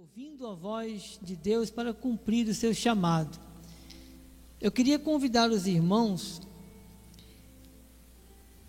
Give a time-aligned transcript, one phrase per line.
[0.00, 3.38] ouvindo a voz de Deus para cumprir o seu chamado.
[4.58, 6.40] Eu queria convidar os irmãos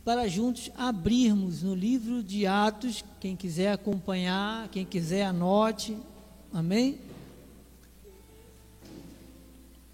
[0.04, 5.98] para juntos abrirmos no livro de Atos, quem quiser acompanhar, quem quiser anote.
[6.52, 7.00] Amém?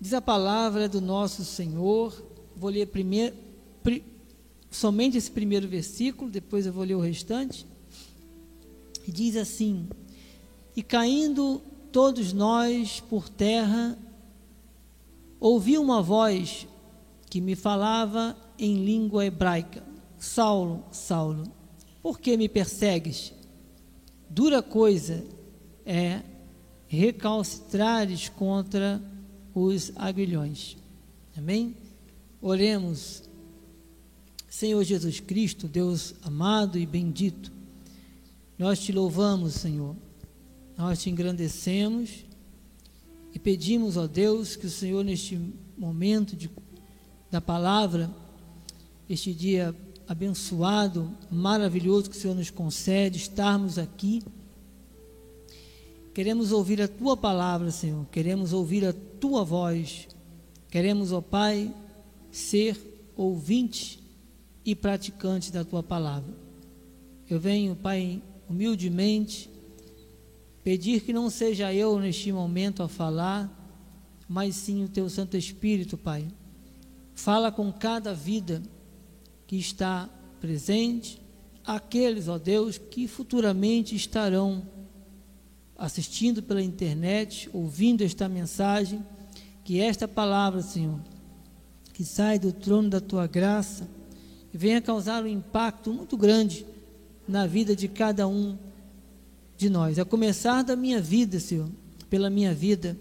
[0.02, 2.20] Diz a palavra do nosso Senhor.
[2.56, 3.36] Vou ler primeiro,
[3.84, 4.04] pri,
[4.72, 7.64] somente esse primeiro versículo, depois eu vou ler o restante.
[9.08, 9.88] Diz assim:
[10.78, 11.59] E caindo
[11.91, 13.98] todos nós por terra,
[15.40, 16.67] ouvi uma voz
[17.31, 19.84] que me falava em língua hebraica:
[20.20, 21.52] Saulo, Saulo,
[22.00, 23.34] por que me persegues?
[24.30, 25.26] Dura coisa
[25.84, 26.22] é
[26.88, 29.02] recalcitrares contra
[29.55, 30.78] os aguilhões.
[31.36, 31.75] Amém?
[32.39, 33.23] Oremos.
[34.48, 37.52] Senhor Jesus Cristo, Deus amado e bendito,
[38.59, 39.95] nós te louvamos, Senhor,
[40.77, 42.23] nós te engrandecemos
[43.34, 45.39] e pedimos, ó Deus, que o Senhor, neste
[45.75, 46.52] momento de,
[47.31, 48.09] da palavra,
[49.09, 49.75] este dia
[50.08, 54.22] abençoado, maravilhoso que o Senhor nos concede, estarmos aqui.
[56.14, 60.08] Queremos ouvir a tua palavra, Senhor, queremos ouvir a tua voz,
[60.70, 61.73] queremos, ó Pai,
[62.31, 62.78] ser
[63.16, 64.00] ouvinte
[64.64, 66.33] e praticante da tua palavra.
[67.28, 69.50] Eu venho, Pai, humildemente,
[70.68, 73.50] pedir que não seja eu neste momento a falar,
[74.28, 76.28] mas sim o teu Santo Espírito, Pai.
[77.16, 78.62] Fala com cada vida
[79.48, 80.10] que está
[80.42, 81.22] presente,
[81.66, 84.68] aqueles, ó Deus, que futuramente estarão
[85.78, 89.02] assistindo pela internet, ouvindo esta mensagem,
[89.64, 91.00] que esta palavra, Senhor,
[91.94, 93.90] que sai do trono da tua graça,
[94.52, 96.66] venha causar um impacto muito grande
[97.26, 98.67] na vida de cada um
[99.58, 99.97] de nós.
[99.97, 101.67] A começar da minha vida, Senhor,
[102.09, 102.97] pela minha vida,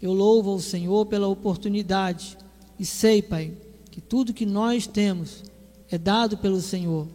[0.00, 2.36] eu louvo ao Senhor pela oportunidade
[2.78, 3.52] e sei, Pai,
[3.90, 5.44] que tudo que nós temos
[5.88, 7.06] é dado pelo Senhor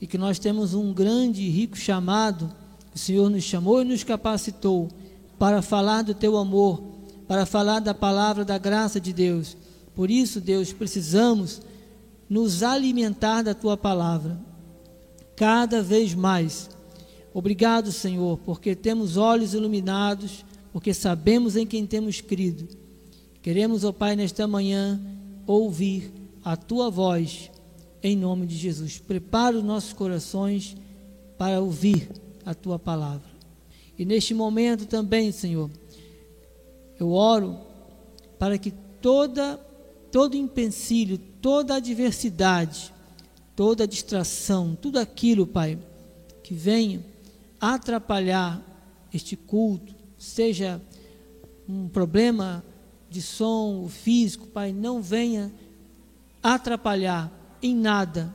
[0.00, 2.52] e que nós temos um grande e rico chamado.
[2.94, 4.88] O Senhor nos chamou e nos capacitou
[5.38, 6.82] para falar do teu amor,
[7.26, 9.56] para falar da palavra da graça de Deus.
[9.94, 11.60] Por isso, Deus, precisamos
[12.28, 14.38] nos alimentar da tua palavra
[15.34, 16.70] cada vez mais.
[17.36, 20.42] Obrigado, Senhor, porque temos olhos iluminados,
[20.72, 22.66] porque sabemos em quem temos crido.
[23.42, 24.98] Queremos, ó Pai, nesta manhã
[25.46, 26.10] ouvir
[26.42, 27.50] a tua voz
[28.02, 28.96] em nome de Jesus.
[28.96, 30.78] Prepara os nossos corações
[31.36, 32.08] para ouvir
[32.42, 33.28] a tua palavra.
[33.98, 35.70] E neste momento também, Senhor,
[36.98, 37.58] eu oro
[38.38, 38.70] para que
[39.02, 39.60] toda
[40.10, 42.94] todo empecilho, toda adversidade,
[43.54, 45.78] toda distração, tudo aquilo, Pai,
[46.42, 47.14] que venha
[47.60, 48.62] atrapalhar
[49.12, 50.80] este culto, seja
[51.68, 52.64] um problema
[53.08, 55.52] de som físico, Pai, não venha
[56.42, 58.34] atrapalhar em nada.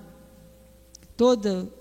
[1.16, 1.72] Todo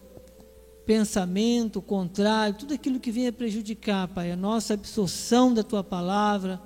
[0.85, 6.61] pensamento contrário, tudo aquilo que venha prejudicar, Pai, a nossa absorção da tua palavra,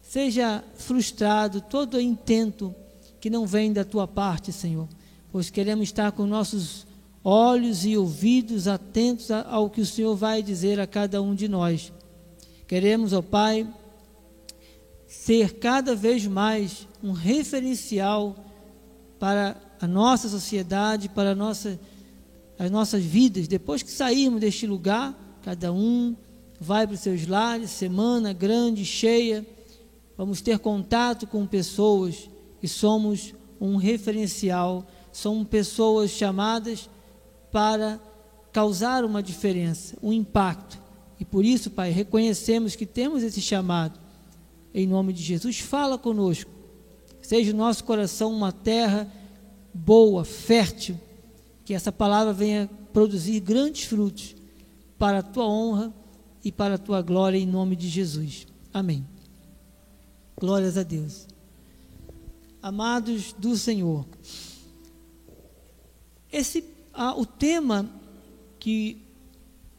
[0.00, 2.74] seja frustrado todo intento
[3.20, 4.88] que não vem da tua parte, Senhor,
[5.32, 6.85] pois queremos estar com nossos
[7.28, 11.92] olhos e ouvidos atentos ao que o Senhor vai dizer a cada um de nós.
[12.68, 13.66] Queremos, ó Pai,
[15.08, 18.36] ser cada vez mais um referencial
[19.18, 21.80] para a nossa sociedade, para a nossa,
[22.56, 23.48] as nossas vidas.
[23.48, 25.12] Depois que sairmos deste lugar,
[25.42, 26.14] cada um
[26.60, 29.44] vai para os seus lares, semana grande, cheia,
[30.16, 32.30] vamos ter contato com pessoas
[32.62, 36.88] e somos um referencial, somos pessoas chamadas
[37.50, 38.00] para
[38.52, 40.78] causar uma diferença, um impacto.
[41.18, 43.98] E por isso, Pai, reconhecemos que temos esse chamado.
[44.74, 46.50] Em nome de Jesus, fala conosco.
[47.22, 49.10] Seja o nosso coração uma terra
[49.72, 50.98] boa, fértil,
[51.64, 54.36] que essa palavra venha produzir grandes frutos
[54.98, 55.92] para a tua honra
[56.44, 58.46] e para a tua glória, em nome de Jesus.
[58.72, 59.06] Amém.
[60.38, 61.26] Glórias a Deus.
[62.62, 64.06] Amados do Senhor,
[66.32, 67.88] esse ah, o tema
[68.58, 69.02] que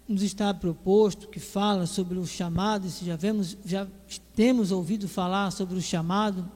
[0.07, 3.87] nos está proposto, que fala sobre o chamado, se já vemos, já
[4.35, 6.49] temos ouvido falar sobre o chamado,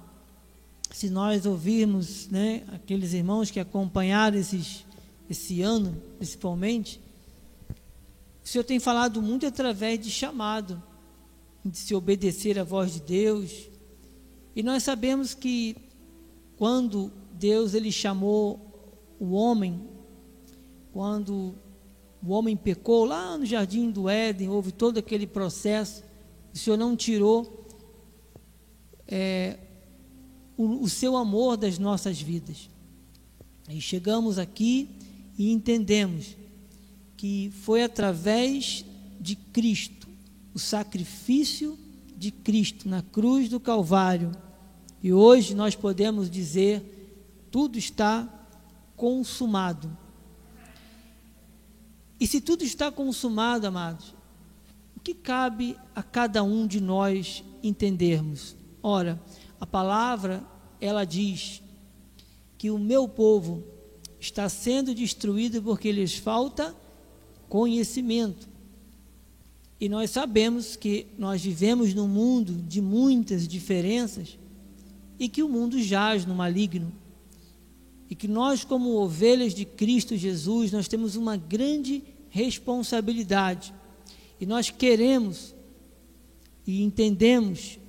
[0.92, 4.86] se nós ouvirmos né, aqueles irmãos que acompanharam esses,
[5.30, 7.02] esse ano, principalmente,
[8.44, 10.82] o Senhor tem falado muito através de chamado,
[11.66, 13.70] de se obedecer à voz de Deus.
[14.56, 15.76] E nós sabemos que
[16.58, 19.82] quando Deus ele chamou o homem,
[20.92, 21.56] quando
[22.24, 26.04] o homem pecou lá no jardim do Éden, houve todo aquele processo
[26.54, 27.66] o Senhor não tirou
[29.08, 29.58] é,
[30.58, 32.70] o, o seu amor das nossas vidas.
[33.70, 34.90] E chegamos aqui
[35.38, 36.36] e entendemos
[37.16, 38.84] que foi através
[39.20, 40.10] de Cristo,
[40.54, 41.78] o sacrifício
[42.18, 44.32] de Cristo na cruz do Calvário.
[45.02, 48.28] E hoje nós podemos dizer: tudo está
[48.98, 49.98] consumado.
[52.22, 54.14] E se tudo está consumado, amados,
[54.96, 58.56] o que cabe a cada um de nós entendermos?
[58.84, 59.20] Ora,
[59.60, 60.46] a palavra
[60.80, 61.64] ela diz
[62.60, 63.64] que o meu povo
[64.20, 66.76] está sendo destruído porque lhes falta
[67.50, 68.48] conhecimento.
[69.80, 74.38] E nós sabemos que nós vivemos num mundo de muitas diferenças
[75.18, 76.94] e que o mundo jaz no maligno.
[78.12, 83.74] E que nós, como ovelhas de Cristo Jesus, nós temos uma grande responsabilidade.
[84.38, 85.56] E nós queremos
[86.68, 87.80] e entendemos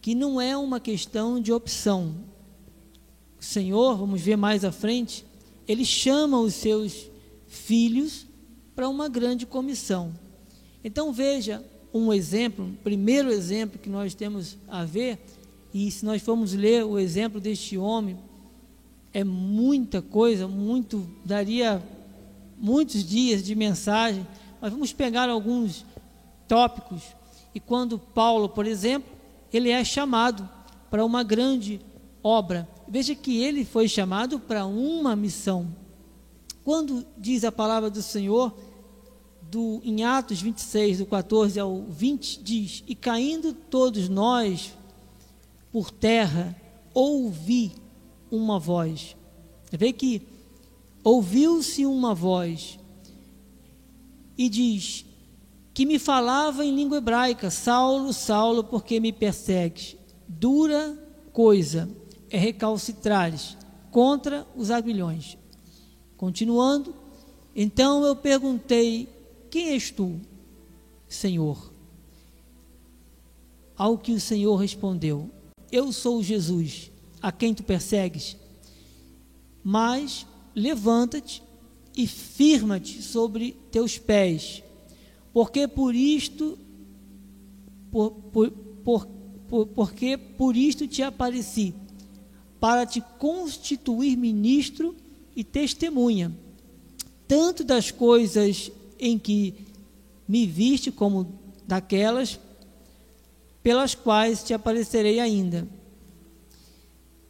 [0.00, 2.14] que não é uma questão de opção.
[3.40, 5.26] O Senhor, vamos ver mais à frente,
[5.66, 7.10] ele chama os seus
[7.48, 8.24] filhos
[8.76, 10.14] para uma grande comissão.
[10.84, 15.18] Então veja um exemplo, um primeiro exemplo que nós temos a ver,
[15.74, 18.16] e se nós formos ler o exemplo deste homem,
[19.12, 21.82] é muita coisa, muito, daria
[22.56, 24.26] muitos dias de mensagem,
[24.60, 25.84] mas vamos pegar alguns
[26.48, 27.02] tópicos.
[27.54, 29.12] E quando Paulo, por exemplo,
[29.52, 30.48] ele é chamado
[30.90, 31.80] para uma grande
[32.22, 32.68] obra.
[32.88, 35.74] Veja que ele foi chamado para uma missão.
[36.64, 38.54] Quando diz a palavra do Senhor,
[39.50, 44.72] do, em Atos 26, do 14 ao 20, diz: E caindo todos nós
[45.72, 46.54] por terra,
[46.94, 47.72] ouvi
[48.32, 49.14] uma voz.
[49.70, 50.22] Vê que
[51.04, 52.78] ouviu-se uma voz
[54.36, 55.04] e diz:
[55.74, 59.96] que me falava em língua hebraica: Saulo, Saulo, por que me persegues?
[60.28, 60.98] Dura
[61.32, 61.88] coisa
[62.30, 63.56] é recalcitrares
[63.90, 65.36] contra os aguilhões.
[66.16, 66.94] Continuando,
[67.54, 69.08] então eu perguntei:
[69.50, 70.20] Quem és tu,
[71.08, 71.72] Senhor?
[73.76, 75.30] Ao que o Senhor respondeu:
[75.70, 76.91] Eu sou Jesus,
[77.22, 78.36] a quem tu persegues.
[79.62, 81.42] Mas levanta-te
[81.96, 84.62] e firma-te sobre teus pés
[85.32, 86.58] porque por isto,
[87.90, 89.06] por, por, por,
[89.48, 91.74] por, porque por isto te apareci,
[92.60, 94.94] para te constituir ministro
[95.34, 96.36] e testemunha,
[97.26, 99.54] tanto das coisas em que
[100.28, 102.38] me viste, como daquelas
[103.62, 105.66] pelas quais te aparecerei ainda,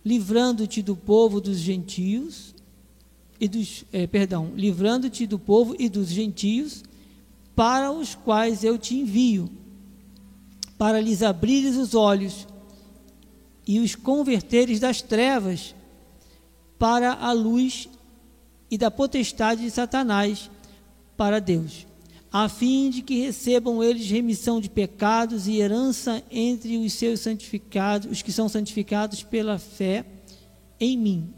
[0.04, 2.54] livrando-te do povo dos gentios
[3.40, 6.82] e dos, eh, perdão, livrando-te do povo e dos gentios
[7.54, 9.50] para os quais eu te envio,
[10.78, 12.46] para lhes abrires os olhos
[13.66, 15.74] e os converteres das trevas
[16.78, 17.88] para a luz
[18.70, 20.50] e da potestade de Satanás
[21.16, 21.86] para Deus,
[22.32, 28.10] a fim de que recebam eles remissão de pecados e herança entre os seus santificados,
[28.10, 30.06] os que são santificados pela fé
[30.80, 31.28] em mim.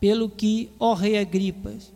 [0.00, 1.92] Pelo que, ó rei Agripas,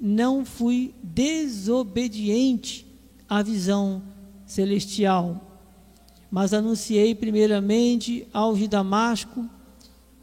[0.00, 2.86] não fui desobediente
[3.28, 4.02] à visão
[4.46, 5.60] celestial,
[6.30, 9.46] mas anunciei primeiramente aos de Damasco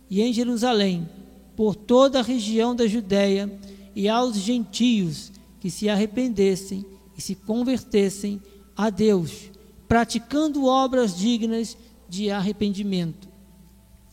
[0.10, 1.08] e em Jerusalém,
[1.56, 3.52] por toda a região da Judéia
[3.96, 8.42] e aos gentios que se arrependessem e se convertessem
[8.76, 9.50] a Deus,
[9.88, 11.78] praticando obras dignas
[12.10, 13.28] de arrependimento.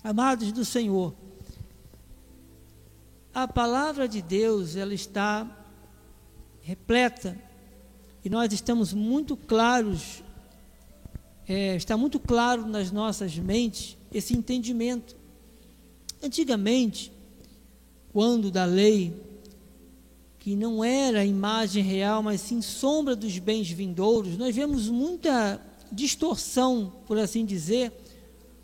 [0.03, 1.15] Amados do Senhor,
[3.35, 5.49] a palavra de Deus ela está
[6.61, 7.37] repleta
[8.25, 10.23] e nós estamos muito claros,
[11.49, 15.17] é, está muito claro nas nossas mentes esse entendimento.
[16.23, 17.13] Antigamente,
[18.13, 19.13] quando da lei,
[20.43, 26.93] que não era imagem real, mas sim sombra dos bens vindouros, nós vemos muita distorção,
[27.07, 27.93] por assim dizer,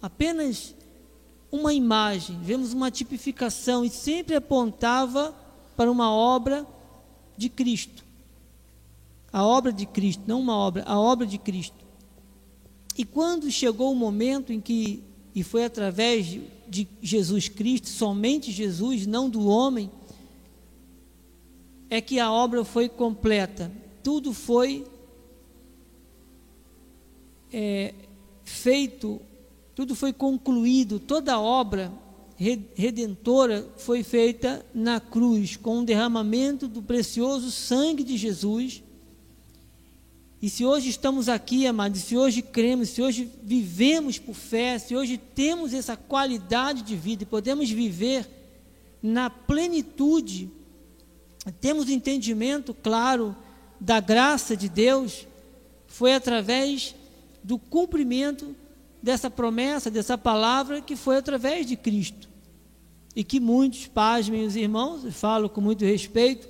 [0.02, 0.74] apenas
[1.52, 5.32] uma imagem, vemos uma tipificação e sempre apontava
[5.76, 6.66] para uma obra
[7.36, 8.04] de Cristo.
[9.32, 11.86] A obra de Cristo, não uma obra, a obra de Cristo.
[12.96, 16.26] E quando chegou o momento em que, e foi através
[16.68, 19.88] de Jesus Cristo, somente Jesus, não do homem,
[21.90, 23.70] é que a obra foi completa.
[24.02, 24.86] Tudo foi
[27.52, 27.94] é,
[28.44, 29.20] feito
[29.78, 31.92] tudo foi concluído, toda a obra
[32.74, 38.82] redentora foi feita na cruz, com o derramamento do precioso sangue de Jesus.
[40.42, 44.96] E se hoje estamos aqui, amados, se hoje cremos, se hoje vivemos por fé, se
[44.96, 48.28] hoje temos essa qualidade de vida e podemos viver
[49.00, 50.50] na plenitude,
[51.60, 53.34] temos entendimento claro
[53.80, 55.26] da graça de Deus,
[55.86, 56.94] foi através
[57.42, 58.54] do cumprimento
[59.02, 62.28] dessa promessa, dessa palavra que foi através de Cristo.
[63.14, 66.48] E que muitos, pasmem os irmãos, falo com muito respeito,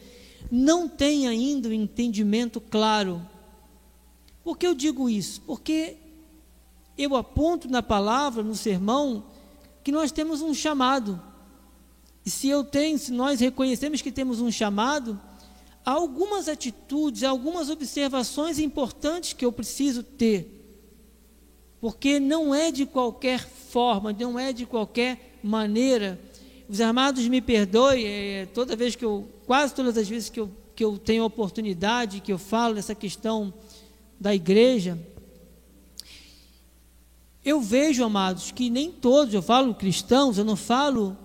[0.50, 3.23] não têm ainda o entendimento claro
[4.49, 5.42] por que eu digo isso?
[5.42, 5.99] Porque
[6.97, 9.25] eu aponto na palavra, no sermão,
[9.85, 11.23] que nós temos um chamado.
[12.29, 15.19] E se eu tenho, se nós reconhecemos que temos um chamado,
[15.83, 20.47] há algumas atitudes, algumas observações importantes que eu preciso ter.
[21.81, 26.21] Porque não é de qualquer forma, não é de qualquer maneira.
[26.69, 30.51] Os amados me perdoem, é, toda vez que eu, quase todas as vezes que eu,
[30.77, 33.55] que eu tenho oportunidade, que eu falo dessa questão
[34.21, 34.99] da igreja,
[37.43, 41.17] eu vejo, amados, que nem todos, eu falo cristãos, eu não falo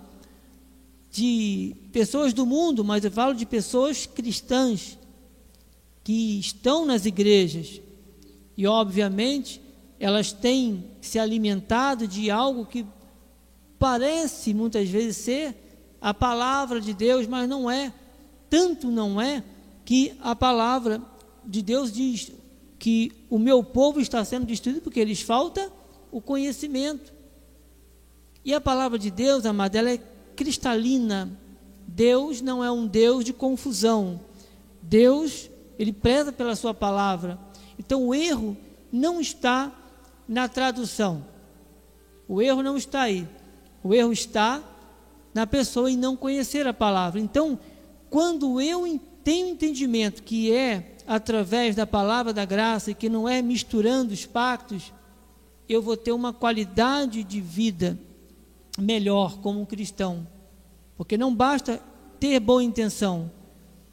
[1.14, 4.98] de pessoas do mundo, mas eu falo de pessoas cristãs
[6.04, 7.80] que estão nas igrejas
[8.58, 9.62] e, obviamente,
[10.00, 12.84] elas têm se alimentado de algo que
[13.78, 15.56] parece muitas vezes ser
[16.02, 17.94] a palavra de Deus, mas não é.
[18.50, 19.44] Tanto não é
[19.86, 21.00] que a palavra
[21.46, 22.32] de Deus diz:
[22.80, 25.72] que o meu povo está sendo destruído porque lhes falta
[26.12, 27.14] o conhecimento.
[28.44, 31.32] E a palavra de Deus, amada, ela é cristalina.
[31.88, 34.20] Deus não é um Deus de confusão.
[34.82, 37.40] Deus, ele preza pela sua palavra.
[37.78, 38.58] Então o erro
[38.92, 39.72] não está
[40.28, 41.26] na tradução.
[42.28, 43.28] O erro não está aí.
[43.84, 44.62] O erro está
[45.34, 47.20] na pessoa em não conhecer a palavra.
[47.20, 47.60] Então,
[48.10, 53.42] quando eu tenho entendimento que é através da palavra da graça e que não é
[53.42, 54.94] misturando os pactos,
[55.68, 57.98] eu vou ter uma qualidade de vida
[58.78, 60.28] melhor como cristão.
[60.98, 61.82] Porque não basta
[62.20, 63.32] ter boa intenção.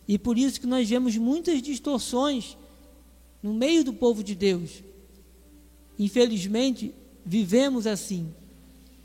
[0.06, 2.56] E por isso que nós vemos muitas distorções
[3.42, 4.82] no meio do povo de Deus.
[5.98, 6.94] Infelizmente,
[7.24, 8.32] vivemos assim.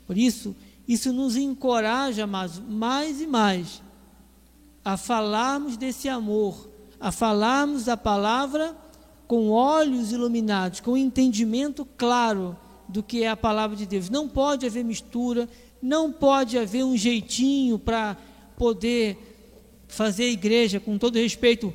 [0.06, 0.54] Por isso,
[0.86, 3.82] isso nos encoraja mais, mais e mais
[4.84, 6.68] a falarmos desse amor
[7.00, 8.76] a falarmos da palavra
[9.26, 12.56] com olhos iluminados, com entendimento claro
[12.88, 14.08] do que é a palavra de Deus.
[14.08, 15.48] Não pode haver mistura,
[15.82, 18.16] não pode haver um jeitinho para
[18.56, 19.16] poder
[19.88, 21.72] fazer a igreja, com todo respeito,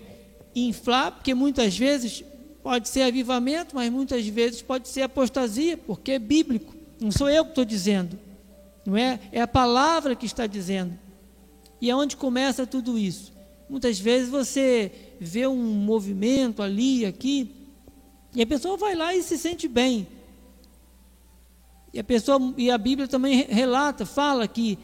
[0.55, 2.23] inflar, porque muitas vezes
[2.61, 6.75] pode ser avivamento, mas muitas vezes pode ser apostasia, porque é bíblico.
[6.99, 8.19] Não sou eu que estou dizendo,
[8.85, 9.19] não é?
[9.31, 10.97] É a palavra que está dizendo.
[11.79, 13.33] E é onde começa tudo isso.
[13.67, 17.49] Muitas vezes você vê um movimento ali, aqui,
[18.35, 20.07] e a pessoa vai lá e se sente bem.
[21.93, 24.79] E a pessoa e a Bíblia também relata, fala que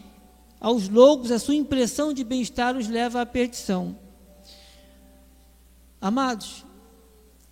[0.59, 3.97] aos loucos a sua impressão de bem-estar os leva à perdição.
[6.01, 6.65] Amados,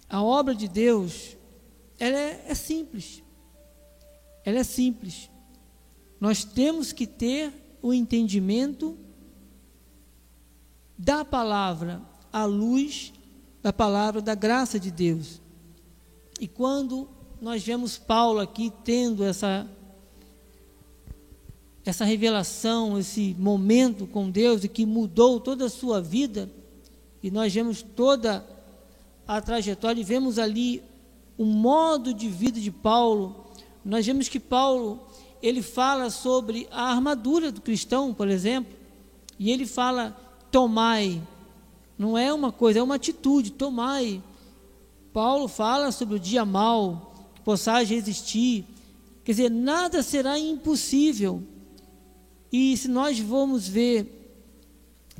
[0.10, 1.38] a obra de Deus,
[2.00, 3.24] ela é, é simples.
[4.44, 5.30] Ela é simples.
[6.20, 8.98] Nós temos que ter o entendimento
[10.98, 13.14] da palavra à luz
[13.66, 15.42] da palavra da graça de Deus.
[16.40, 17.10] E quando
[17.42, 19.68] nós vemos Paulo aqui tendo essa
[21.86, 26.50] essa revelação, esse momento com Deus e que mudou toda a sua vida,
[27.22, 28.44] e nós vemos toda
[29.28, 30.82] a trajetória e vemos ali
[31.38, 33.46] o modo de vida de Paulo.
[33.84, 35.00] Nós vemos que Paulo,
[35.44, 38.74] ele fala sobre a armadura do cristão, por exemplo,
[39.38, 40.18] e ele fala:
[40.50, 41.22] tomai
[41.98, 44.22] não é uma coisa, é uma atitude, tomai.
[45.14, 47.15] Paulo fala sobre o dia mau,
[47.46, 48.66] possais resistir.
[49.24, 51.44] Quer dizer, nada será impossível.
[52.52, 54.42] E se nós vamos ver,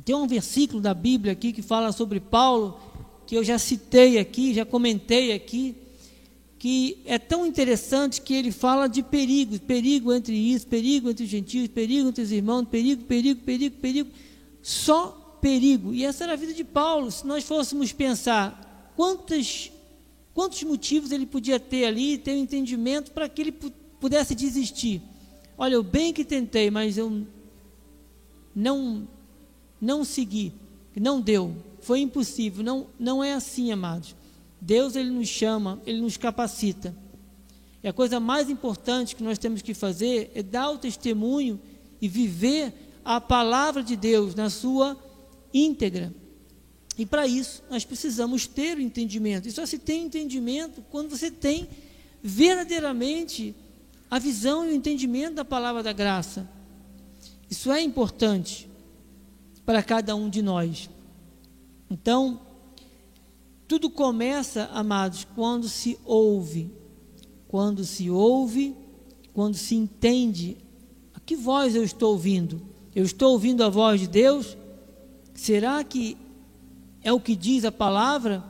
[0.04, 2.78] tem um versículo da Bíblia aqui que fala sobre Paulo,
[3.26, 5.76] que eu já citei aqui, já comentei aqui,
[6.58, 11.30] que é tão interessante que ele fala de perigo, perigo entre isso, perigo entre os
[11.30, 14.10] gentios, perigo entre os irmãos, perigo, perigo, perigo, perigo.
[14.62, 15.94] Só perigo.
[15.94, 17.10] E essa era a vida de Paulo.
[17.10, 19.70] Se nós fôssemos pensar quantos,
[20.36, 23.52] quantos motivos ele podia ter ali, ter um entendimento para que ele
[23.98, 25.00] pudesse desistir.
[25.56, 27.26] Olha, eu bem que tentei, mas eu
[28.54, 29.08] não
[29.80, 30.52] não segui,
[30.94, 32.62] não deu, foi impossível.
[32.62, 34.14] Não, não é assim, amados.
[34.60, 36.94] Deus ele nos chama, ele nos capacita.
[37.82, 41.58] E a coisa mais importante que nós temos que fazer é dar o testemunho
[41.98, 44.98] e viver a palavra de Deus na sua
[45.54, 46.12] íntegra.
[46.98, 49.46] E para isso, nós precisamos ter o entendimento.
[49.48, 51.68] E só se tem entendimento quando você tem
[52.22, 53.54] verdadeiramente
[54.10, 56.48] a visão e o entendimento da palavra da graça.
[57.50, 58.68] Isso é importante
[59.64, 60.88] para cada um de nós.
[61.90, 62.40] Então,
[63.68, 66.70] tudo começa, amados, quando se ouve.
[67.48, 68.74] Quando se ouve,
[69.34, 70.56] quando se entende.
[71.14, 72.62] A que voz eu estou ouvindo?
[72.94, 74.56] Eu estou ouvindo a voz de Deus?
[75.34, 76.16] Será que
[77.06, 78.42] é o que diz a palavra?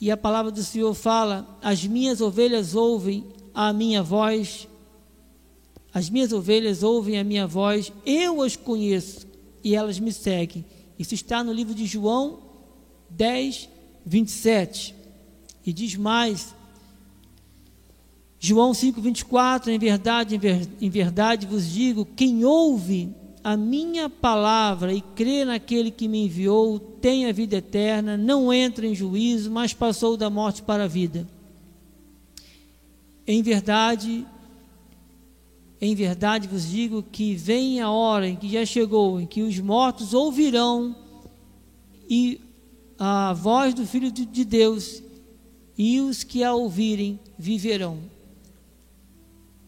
[0.00, 4.68] E a palavra do Senhor fala: As minhas ovelhas ouvem a minha voz,
[5.92, 9.26] as minhas ovelhas ouvem a minha voz, eu as conheço
[9.64, 10.64] e elas me seguem.
[10.96, 12.38] Isso está no livro de João
[13.10, 13.68] 10,
[14.06, 14.94] 27.
[15.66, 16.54] E diz mais,
[18.38, 23.12] João 5, 24: Em verdade, em, ver, em verdade vos digo: quem ouve
[23.48, 28.86] a minha palavra e crê naquele que me enviou, tem a vida eterna, não entra
[28.86, 31.26] em juízo, mas passou da morte para a vida.
[33.26, 34.26] Em verdade,
[35.80, 39.58] em verdade vos digo que vem a hora em que já chegou, em que os
[39.60, 40.94] mortos ouvirão
[42.06, 42.42] e
[42.98, 45.02] a voz do Filho de Deus,
[45.78, 47.98] e os que a ouvirem viverão.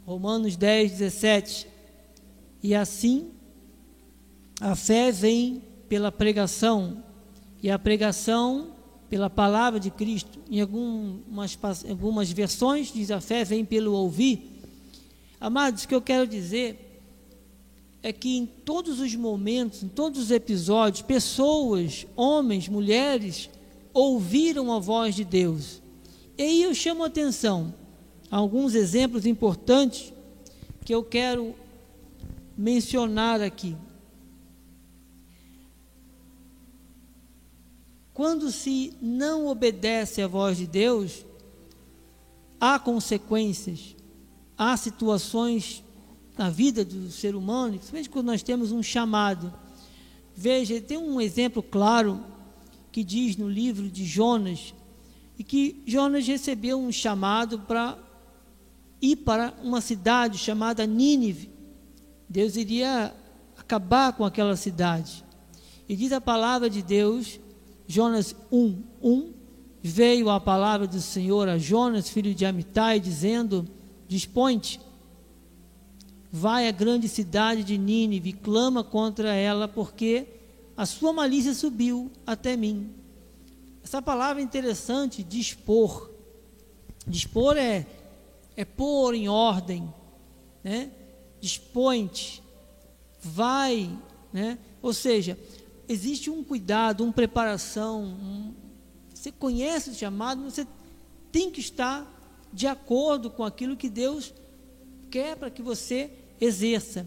[0.04, 1.66] Romanos 10, 17.
[2.62, 3.39] E assim
[4.60, 7.02] a fé vem pela pregação,
[7.62, 8.68] e a pregação
[9.08, 10.38] pela palavra de Cristo.
[10.50, 14.62] Em algumas, algumas versões diz a fé vem pelo ouvir.
[15.40, 16.86] Amados, o que eu quero dizer
[18.02, 23.50] é que em todos os momentos, em todos os episódios, pessoas, homens, mulheres,
[23.92, 25.82] ouviram a voz de Deus.
[26.38, 27.74] E aí eu chamo a atenção
[28.30, 30.12] a alguns exemplos importantes
[30.84, 31.54] que eu quero
[32.56, 33.76] mencionar aqui.
[38.20, 41.24] Quando se não obedece à voz de Deus,
[42.60, 43.96] há consequências
[44.58, 45.82] há situações
[46.36, 49.50] na vida do ser humano, principalmente quando nós temos um chamado.
[50.36, 52.23] Veja, tem um exemplo claro
[52.92, 54.75] que diz no livro de Jonas,
[55.38, 57.97] e que Jonas recebeu um chamado para
[59.00, 61.49] ir para uma cidade chamada Nínive.
[62.28, 63.14] Deus iria
[63.56, 65.25] acabar com aquela cidade.
[65.88, 67.40] E diz a palavra de Deus,
[67.90, 69.32] Jonas 1, 1,
[69.82, 73.66] veio a palavra do Senhor a Jonas, filho de Amitai, dizendo:
[74.06, 74.80] Dispõe-te,
[76.30, 80.24] vai à grande cidade de Nínive, clama contra ela, porque
[80.76, 82.94] a sua malícia subiu até mim.
[83.82, 86.12] Essa palavra é interessante, dispor.
[87.04, 87.84] Dispor é,
[88.56, 89.92] é pôr em ordem,
[90.62, 90.92] né?
[91.40, 92.40] Dispõe-te,
[93.20, 93.90] vai,
[94.32, 94.58] né?
[94.80, 95.36] Ou seja,
[95.90, 98.04] existe um cuidado, uma preparação.
[98.04, 98.54] Um,
[99.12, 100.64] você conhece o chamado, você
[101.32, 102.06] tem que estar
[102.52, 104.32] de acordo com aquilo que Deus
[105.10, 107.06] quer para que você exerça.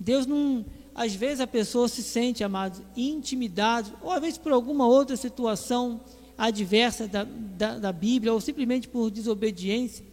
[0.00, 0.64] Deus não.
[0.94, 6.00] Às vezes a pessoa se sente, amados, intimidado, ou às vezes por alguma outra situação
[6.36, 10.04] adversa da, da, da Bíblia, ou simplesmente por desobediência.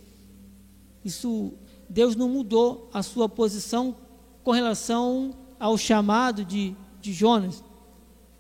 [1.04, 1.54] Isso,
[1.90, 3.96] Deus não mudou a sua posição
[4.44, 7.64] com relação ao chamado de, de Jonas.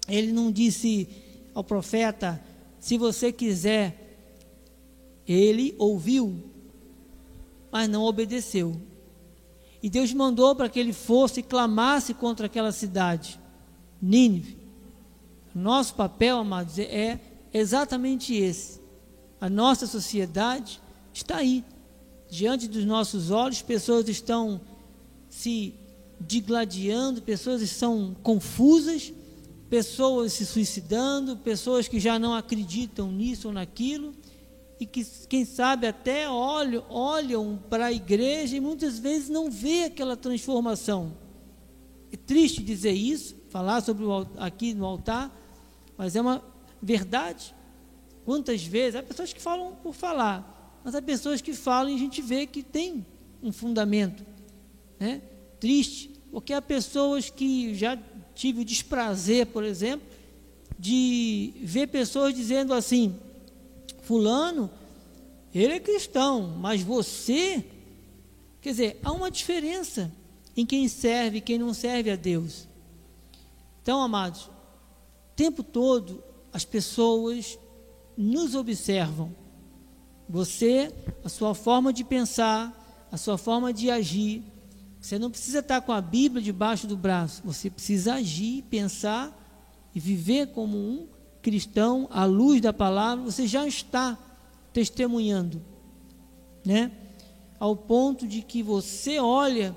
[0.07, 1.07] Ele não disse
[1.53, 2.41] ao profeta:
[2.79, 4.05] se você quiser
[5.27, 6.43] ele ouviu,
[7.71, 8.79] mas não obedeceu.
[9.81, 13.39] E Deus mandou para que ele fosse e clamasse contra aquela cidade,
[14.01, 14.57] Nínive.
[15.53, 17.19] Nosso papel, amados, é
[17.53, 18.81] exatamente esse.
[19.39, 20.81] A nossa sociedade
[21.13, 21.63] está aí,
[22.29, 24.59] diante dos nossos olhos, pessoas estão
[25.29, 25.73] se
[26.19, 29.13] digladiando, pessoas estão confusas,
[29.75, 34.15] pessoas se suicidando, pessoas que já não acreditam nisso ou naquilo
[34.79, 39.83] e que, quem sabe, até olham, olham para a igreja e muitas vezes não vê
[39.83, 41.11] aquela transformação.
[42.09, 45.29] É triste dizer isso, falar sobre o, aqui no altar,
[45.97, 46.41] mas é uma
[46.81, 47.53] verdade.
[48.23, 51.99] Quantas vezes, há pessoas que falam por falar, mas há pessoas que falam e a
[51.99, 53.05] gente vê que tem
[53.43, 54.25] um fundamento.
[54.97, 55.21] Né?
[55.59, 57.99] Triste, porque há pessoas que já
[58.35, 60.05] tive o desprazer, por exemplo,
[60.77, 63.15] de ver pessoas dizendo assim:
[64.01, 64.69] Fulano,
[65.53, 67.65] ele é cristão, mas você.
[68.61, 70.11] Quer dizer, há uma diferença
[70.57, 72.67] em quem serve e quem não serve a Deus.
[73.81, 74.51] Então, amados, o
[75.35, 77.59] tempo todo as pessoas
[78.17, 79.35] nos observam.
[80.27, 80.91] Você,
[81.23, 84.43] a sua forma de pensar, a sua forma de agir.
[85.05, 87.43] Você não precisa estar com a Bíblia debaixo do braço.
[87.45, 89.39] Você precisa agir, pensar
[89.93, 91.07] e viver como um
[91.43, 94.17] cristão à luz da palavra, você já está
[94.73, 95.61] testemunhando,
[96.65, 96.91] né?
[97.59, 99.75] Ao ponto de que você olha,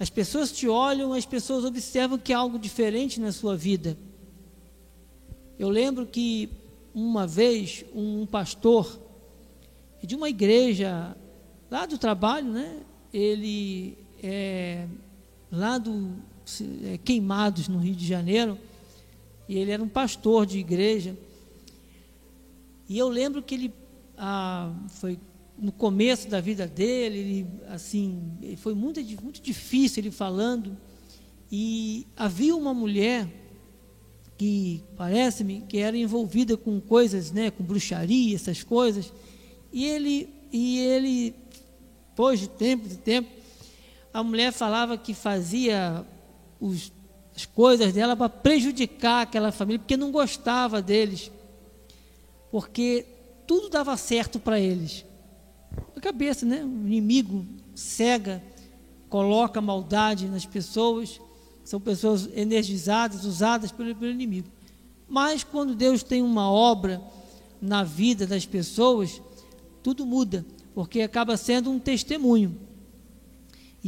[0.00, 3.94] as pessoas te olham, as pessoas observam que há algo diferente na sua vida.
[5.58, 6.48] Eu lembro que
[6.94, 8.98] uma vez um pastor
[10.02, 11.14] de uma igreja
[11.70, 12.80] lá do trabalho, né?
[13.12, 14.86] Ele é
[15.50, 16.14] lá do
[16.84, 18.58] é, Queimados no Rio de Janeiro
[19.48, 21.16] e ele era um pastor de igreja.
[22.88, 23.74] E eu lembro que ele
[24.16, 25.18] ah, foi
[25.58, 28.22] no começo da vida dele, ele, assim,
[28.58, 30.76] foi muito, muito difícil ele falando.
[31.50, 33.28] E havia uma mulher
[34.36, 39.12] que parece-me que era envolvida com coisas, né, com bruxaria, essas coisas.
[39.72, 41.34] E ele, e ele,
[42.10, 43.28] depois de tempo, de tempo,
[44.16, 46.02] a mulher falava que fazia
[46.58, 46.90] os,
[47.36, 51.30] as coisas dela para prejudicar aquela família, porque não gostava deles,
[52.50, 53.04] porque
[53.46, 55.04] tudo dava certo para eles.
[55.94, 56.64] A cabeça, né?
[56.64, 58.42] O inimigo cega,
[59.10, 61.20] coloca maldade nas pessoas,
[61.62, 64.48] são pessoas energizadas, usadas pelo, pelo inimigo.
[65.06, 67.02] Mas quando Deus tem uma obra
[67.60, 69.20] na vida das pessoas,
[69.82, 70.42] tudo muda,
[70.74, 72.58] porque acaba sendo um testemunho.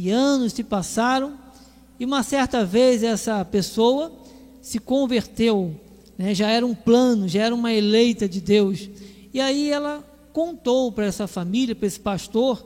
[0.01, 1.37] E anos se passaram,
[1.99, 4.09] e uma certa vez essa pessoa
[4.61, 5.75] se converteu,
[6.17, 6.33] né?
[6.33, 8.89] já era um plano, já era uma eleita de Deus.
[9.33, 12.65] E aí ela contou para essa família, para esse pastor,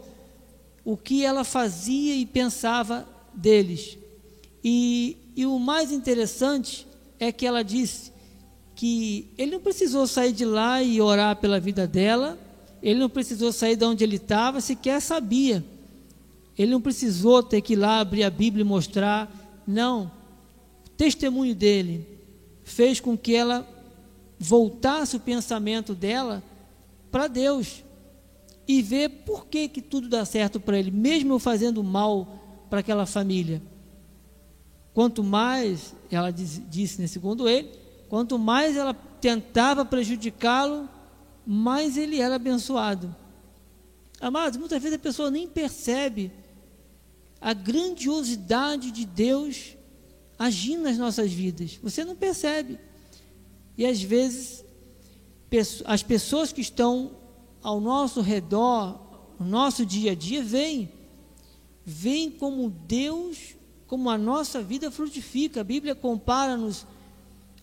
[0.85, 3.97] o que ela fazia e pensava deles.
[4.63, 6.85] E, e o mais interessante
[7.19, 8.11] é que ela disse
[8.75, 12.37] que ele não precisou sair de lá e orar pela vida dela,
[12.79, 15.72] ele não precisou sair de onde ele estava, sequer sabia.
[16.57, 19.61] Ele não precisou ter que ir lá abrir a Bíblia e mostrar.
[19.65, 20.11] Não.
[20.85, 22.07] O testemunho dele
[22.63, 23.67] fez com que ela
[24.39, 26.43] voltasse o pensamento dela
[27.11, 27.83] para Deus
[28.67, 32.79] e ver por que, que tudo dá certo para ele, mesmo eu fazendo mal para
[32.79, 33.61] aquela família.
[34.93, 37.71] Quanto mais, ela diz, disse, né, segundo ele,
[38.09, 40.87] quanto mais ela tentava prejudicá-lo,
[41.45, 43.13] mais ele era abençoado.
[44.21, 46.31] Amados, muitas vezes a pessoa nem percebe
[47.43, 49.75] a grandiosidade de Deus
[50.39, 51.77] agindo nas nossas vidas.
[51.83, 52.79] Você não percebe.
[53.77, 54.63] E às vezes
[55.85, 57.11] as pessoas que estão
[57.61, 58.97] ao nosso redor,
[59.37, 60.89] no nosso dia a dia, veem,
[61.85, 63.55] veem como Deus,
[63.87, 65.61] como a nossa vida frutifica.
[65.61, 66.87] A Bíblia compara-nos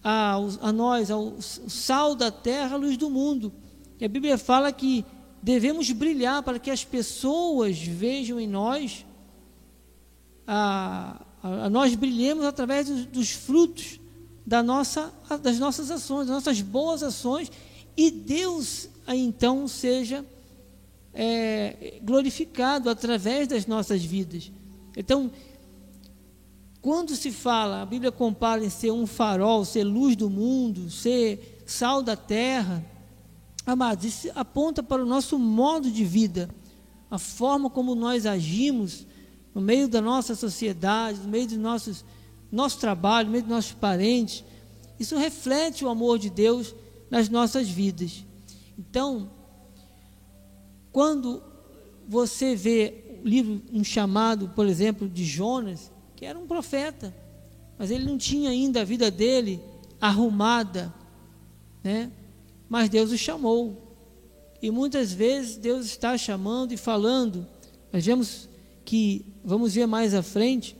[0.04, 3.50] a, a nós, ao sal da terra, a luz do mundo.
[3.98, 5.04] E a Bíblia fala que
[5.42, 9.06] devemos brilhar para que as pessoas vejam em nós,
[10.46, 14.00] a, a, nós brilhemos através dos, dos frutos
[14.46, 17.50] da nossa, das nossas ações, das nossas boas ações
[17.96, 20.24] e Deus então seja
[21.12, 24.50] é, glorificado através das nossas vidas.
[24.96, 25.30] Então,
[26.80, 31.62] quando se fala, a Bíblia compara em ser um farol, ser luz do mundo, ser
[31.66, 32.84] sal da terra,
[33.66, 36.48] amados, isso aponta para o nosso modo de vida,
[37.10, 39.06] a forma como nós agimos
[39.54, 42.04] no meio da nossa sociedade, no meio do nossos,
[42.50, 44.44] nosso trabalho, no meio dos nossos parentes.
[44.98, 46.74] Isso reflete o amor de Deus
[47.10, 48.24] nas nossas vidas.
[48.78, 49.30] Então,
[50.92, 51.42] quando
[52.08, 57.14] você vê o livro, um chamado, por exemplo, de Jonas, que era um profeta,
[57.78, 59.60] mas ele não tinha ainda a vida dele
[60.00, 60.92] arrumada,
[61.82, 62.10] né?
[62.68, 63.96] Mas Deus o chamou.
[64.60, 67.46] E muitas vezes Deus está chamando e falando.
[67.92, 68.49] Nós vemos
[68.84, 70.76] que, vamos ver mais à frente,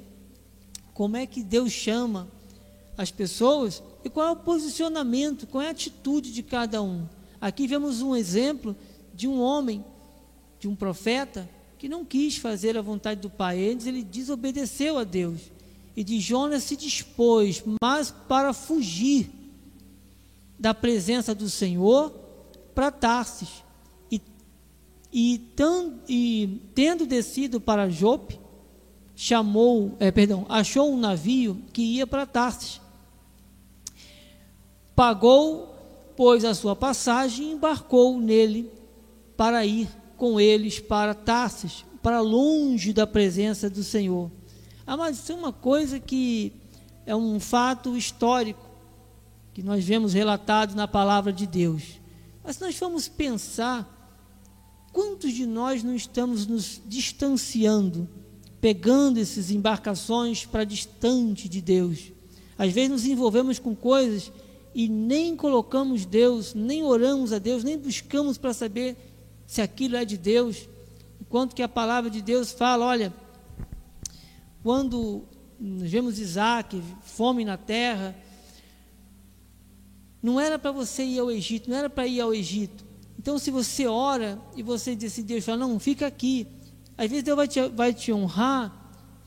[0.95, 2.29] como é que Deus chama
[2.97, 7.07] as pessoas e qual é o posicionamento, qual é a atitude de cada um.
[7.41, 8.77] Aqui vemos um exemplo
[9.15, 9.85] de um homem,
[10.59, 15.05] de um profeta, que não quis fazer a vontade do Pai, antes ele desobedeceu a
[15.05, 15.41] Deus.
[15.97, 19.31] E de Jonas se dispôs, mas para fugir
[20.59, 22.11] da presença do Senhor
[22.75, 23.65] para Tarsis.
[25.13, 25.41] E,
[26.09, 28.39] e, tendo descido para Jope,
[29.17, 32.81] chamou, é, perdão, achou um navio que ia para Tarsis
[35.01, 35.75] Pagou,
[36.15, 38.71] pois, a sua passagem e embarcou nele
[39.35, 44.31] para ir com eles para Tarsis, para longe da presença do Senhor.
[44.87, 46.53] Ah, mas isso é uma coisa que
[47.07, 48.69] é um fato histórico
[49.55, 51.99] que nós vemos relatado na palavra de Deus.
[52.45, 54.00] Mas se nós formos pensar,
[54.93, 58.09] quantos de nós não estamos nos distanciando,
[58.61, 62.13] pegando essas embarcações para distante de Deus?
[62.59, 64.31] Às vezes nos envolvemos com coisas
[64.75, 68.97] e nem colocamos Deus, nem oramos a Deus, nem buscamos para saber
[69.47, 70.69] se aquilo é de Deus.
[71.21, 73.13] Enquanto que a palavra de Deus fala, olha,
[74.63, 75.25] quando
[75.59, 78.17] vemos Isaac, fome na terra,
[80.23, 82.85] não era para você ir ao Egito, não era para ir ao Egito.
[83.21, 86.47] Então, se você ora e você diz assim, Deus fala, não, fica aqui.
[86.97, 88.75] Às vezes Deus vai te, vai te honrar,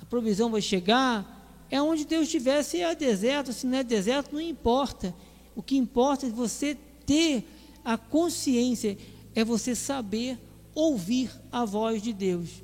[0.01, 1.63] a provisão vai chegar.
[1.69, 5.13] É onde Deus estiver, se é deserto, se não é deserto, não importa.
[5.56, 6.75] O que importa é você
[7.06, 7.47] ter
[7.86, 8.97] a consciência,
[9.36, 10.39] é você saber
[10.73, 12.63] ouvir a voz de Deus.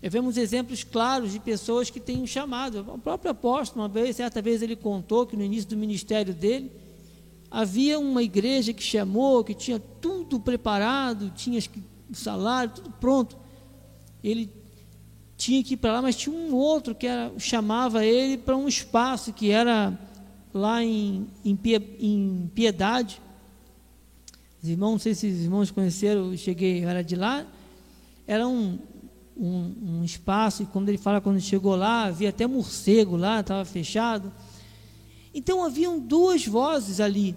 [0.00, 2.86] E vemos exemplos claros de pessoas que têm um chamado.
[2.88, 6.70] O próprio apóstolo, uma vez, certa vez, ele contou que no início do ministério dele,
[7.52, 11.60] havia uma igreja que chamou, que tinha tudo preparado, tinha
[12.10, 13.36] o salário, tudo pronto.
[14.24, 14.50] Ele
[15.36, 18.66] tinha que ir para lá, mas tinha um outro que era, chamava ele para um
[18.66, 19.98] espaço que era
[20.54, 21.58] lá em, em,
[22.00, 23.20] em Piedade.
[24.62, 27.44] Os irmãos, não sei se os irmãos conheceram, eu cheguei, eu era de lá.
[28.26, 28.78] Era um,
[29.36, 33.64] um, um espaço, e quando ele fala, quando chegou lá, havia até morcego lá, estava
[33.64, 34.32] fechado.
[35.34, 37.36] Então haviam duas vozes ali.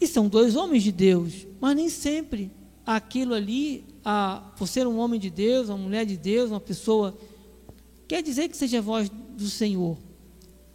[0.00, 2.50] E são dois homens de Deus, mas nem sempre
[2.84, 7.16] aquilo ali, a, por ser um homem de Deus, uma mulher de Deus, uma pessoa,
[8.08, 9.96] quer dizer que seja a voz do Senhor.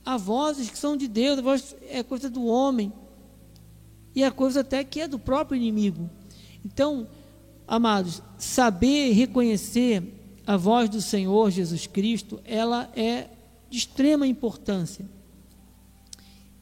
[0.05, 2.91] Há vozes que são de Deus, a voz é coisa do homem.
[4.15, 6.09] E a coisa até que é do próprio inimigo.
[6.65, 7.07] Então,
[7.67, 10.01] amados, saber reconhecer
[10.47, 13.27] a voz do Senhor Jesus Cristo, ela é
[13.69, 15.05] de extrema importância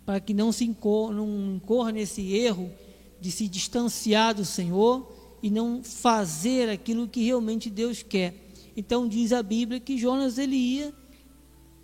[0.06, 2.72] para que não se incorra, não incorra nesse erro
[3.20, 8.34] de se distanciar do Senhor e não fazer aquilo que realmente Deus quer.
[8.78, 10.94] Então diz a Bíblia que Jonas ele ia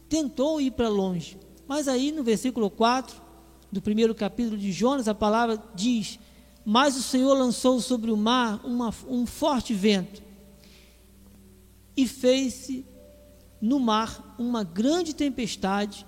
[0.07, 1.37] tentou ir para longe.
[1.67, 3.21] Mas aí no versículo 4
[3.71, 6.19] do primeiro capítulo de Jonas, a palavra diz:
[6.65, 10.21] "Mas o Senhor lançou sobre o mar uma, um forte vento
[11.95, 12.85] e fez-se
[13.61, 16.05] no mar uma grande tempestade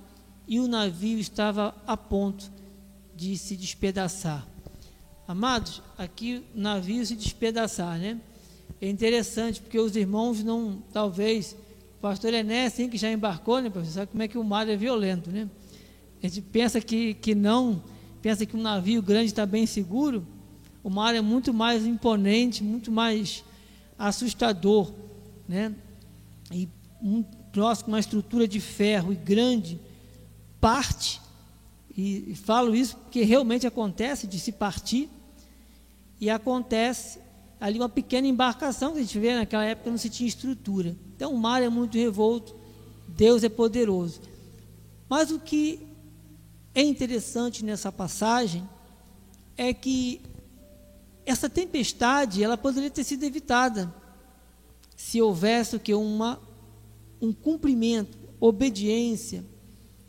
[0.54, 2.52] e o navio estava a ponto
[3.16, 4.48] de se despedaçar.
[5.28, 8.22] Amados, aqui o navio se despedaçar, né?
[8.80, 11.54] É interessante porque os irmãos não, talvez,
[11.98, 13.94] o pastor Ené, assim que já embarcou, né, professor?
[14.02, 15.50] Sabe como é que o mar é violento, né?
[16.22, 17.82] A gente pensa que, que não,
[18.22, 20.24] pensa que um navio grande está bem seguro,
[20.84, 23.44] o mar é muito mais imponente, muito mais
[23.98, 24.94] assustador,
[25.50, 25.74] né?
[26.52, 26.70] E
[27.02, 29.80] um troço com uma estrutura de ferro e grande,
[30.64, 31.20] parte,
[31.98, 35.10] e, falo isso porque realmente acontece de se partir,
[36.22, 37.20] e acontece
[37.60, 40.96] ali uma pequena embarcação que a gente vê naquela época não se tinha estrutura.
[41.18, 42.56] Então o mar é muito revolto,
[43.10, 44.22] Deus é poderoso.
[45.10, 45.86] Mas o que
[46.74, 48.64] é interessante nessa passagem
[49.58, 50.22] é que
[51.26, 53.94] essa tempestade ela poderia ter sido evitada
[54.96, 56.40] se houvesse o que uma
[57.22, 59.44] um cumprimento, obediência,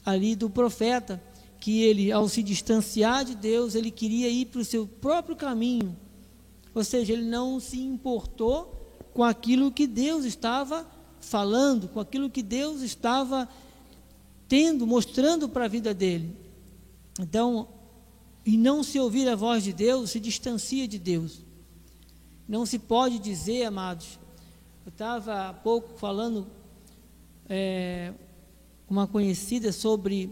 [0.05, 1.23] ali do profeta,
[1.59, 5.97] que ele, ao se distanciar de Deus, ele queria ir para o seu próprio caminho.
[6.75, 10.87] Ou seja, ele não se importou com aquilo que Deus estava
[11.21, 13.49] falando, com aquilo que Deus estava
[14.49, 16.37] tendo, mostrando para a vida dele.
[17.19, 17.69] Então,
[18.45, 21.43] e não se ouvir a voz de Deus, se distancia de Deus.
[22.47, 24.19] Não se pode dizer, amados,
[24.85, 26.47] eu estava há pouco falando
[27.49, 28.13] é,
[28.89, 30.31] uma conhecida sobre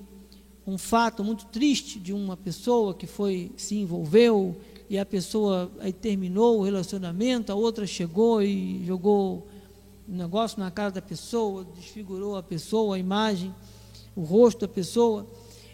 [0.66, 4.56] um fato muito triste de uma pessoa que foi se envolveu
[4.88, 9.48] e a pessoa aí terminou o relacionamento, a outra chegou e jogou
[10.08, 13.54] um negócio na cara da pessoa, desfigurou a pessoa, a imagem,
[14.14, 15.26] o rosto da pessoa.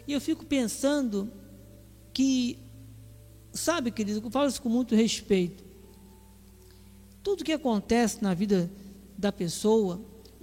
[0.07, 1.29] E eu fico pensando
[2.13, 2.57] que,
[3.51, 5.63] sabe, querido, eu falo isso com muito respeito.
[7.21, 8.71] Tudo que acontece na vida
[9.17, 9.99] da pessoa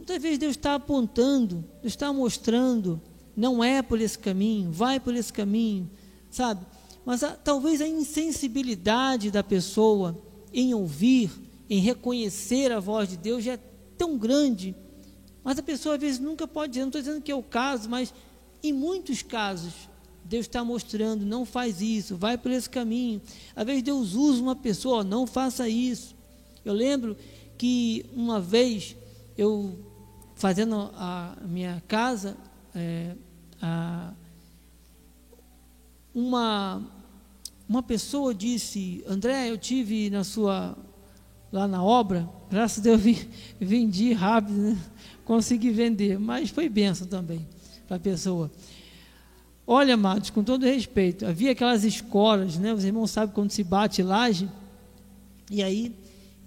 [0.07, 3.03] Muitas vezes Deus está apontando, Deus está mostrando,
[3.37, 5.91] não é por esse caminho, vai por esse caminho,
[6.31, 6.65] sabe?
[7.05, 10.17] Mas a, talvez a insensibilidade da pessoa
[10.53, 11.33] em ouvir,
[11.69, 13.61] em reconhecer a voz de Deus já é
[13.99, 14.77] tão grande,
[15.43, 17.91] mas a pessoa às vezes nunca pode dizer, não estou dizendo que é o caso,
[17.91, 18.15] mas
[18.63, 19.73] em muitos casos
[20.25, 23.21] Deus está mostrando, não faz isso, vai por esse caminho.
[23.57, 26.15] Às vezes Deus usa uma pessoa, não faça isso.
[26.65, 27.17] Eu lembro
[27.59, 28.95] que uma vez
[29.37, 29.96] eu
[30.37, 32.37] fazendo a minha casa,
[32.75, 33.15] é,
[33.61, 34.13] a,
[36.15, 36.83] uma,
[37.69, 40.77] uma pessoa disse, André, eu tive na sua
[41.51, 43.01] lá na obra, graças a Deus
[43.61, 44.79] eu vendi rápido, né?
[45.25, 47.47] consegui vender, mas foi benção também
[47.89, 48.51] para a pessoa.
[49.67, 52.73] Olha, amados, com todo respeito, havia aquelas escolas, né?
[52.73, 54.49] Os irmãos sabem quando se bate laje.
[55.51, 55.93] E aí,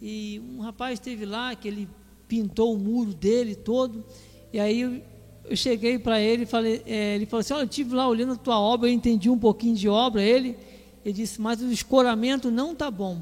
[0.02, 1.90] e um rapaz esteve lá, que ele
[2.30, 4.06] pintou o muro dele todo.
[4.54, 5.02] E aí eu,
[5.44, 8.34] eu cheguei para ele e falei, é, ele falou assim, olha, eu estive lá olhando
[8.34, 10.22] a tua obra, eu entendi um pouquinho de obra.
[10.22, 10.56] Ele,
[11.04, 13.22] ele disse, mas o escoramento não tá bom.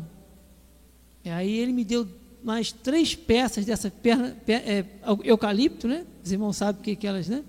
[1.23, 2.05] E aí ele me deu
[2.43, 4.85] mais três peças dessa perna, é,
[5.23, 6.05] eucalipto, né?
[6.23, 7.43] Os irmãos sabem o que, que elas, né?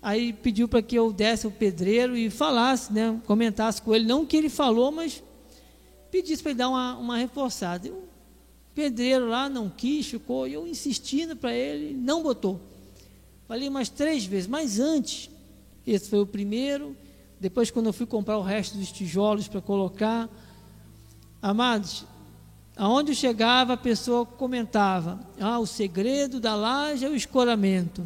[0.00, 3.20] Aí pediu para que eu desse o pedreiro e falasse, né?
[3.26, 5.22] Comentasse com ele, não o que ele falou, mas
[6.10, 7.88] pedisse para ele dar uma, uma reforçada.
[7.88, 8.11] O
[8.74, 12.60] pedreiro lá não quis, ficou, eu insistindo para ele, não botou.
[13.46, 15.30] Falei mais três vezes, mas antes,
[15.86, 16.96] esse foi o primeiro,
[17.40, 20.28] depois quando eu fui comprar o resto dos tijolos para colocar,
[21.40, 22.04] amados,
[22.76, 28.02] aonde eu chegava a pessoa comentava, ah, o segredo da laje é o escoramento.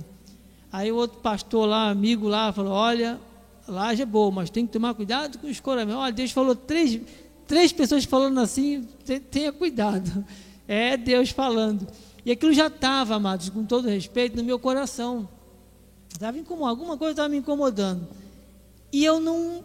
[0.73, 3.19] Aí o outro pastor lá, amigo lá, falou: Olha,
[3.67, 5.99] laje é boa, mas tem que tomar cuidado com o escoramento.
[5.99, 7.01] Olha, Deus falou três,
[7.47, 8.87] três pessoas falando assim,
[9.31, 10.25] tenha cuidado.
[10.69, 11.87] É Deus falando.
[12.25, 15.29] E aquilo já estava, amados, com todo respeito, no meu coração.
[16.11, 18.09] Estava incomodando, alguma coisa estava me incomodando.
[18.93, 19.65] E eu não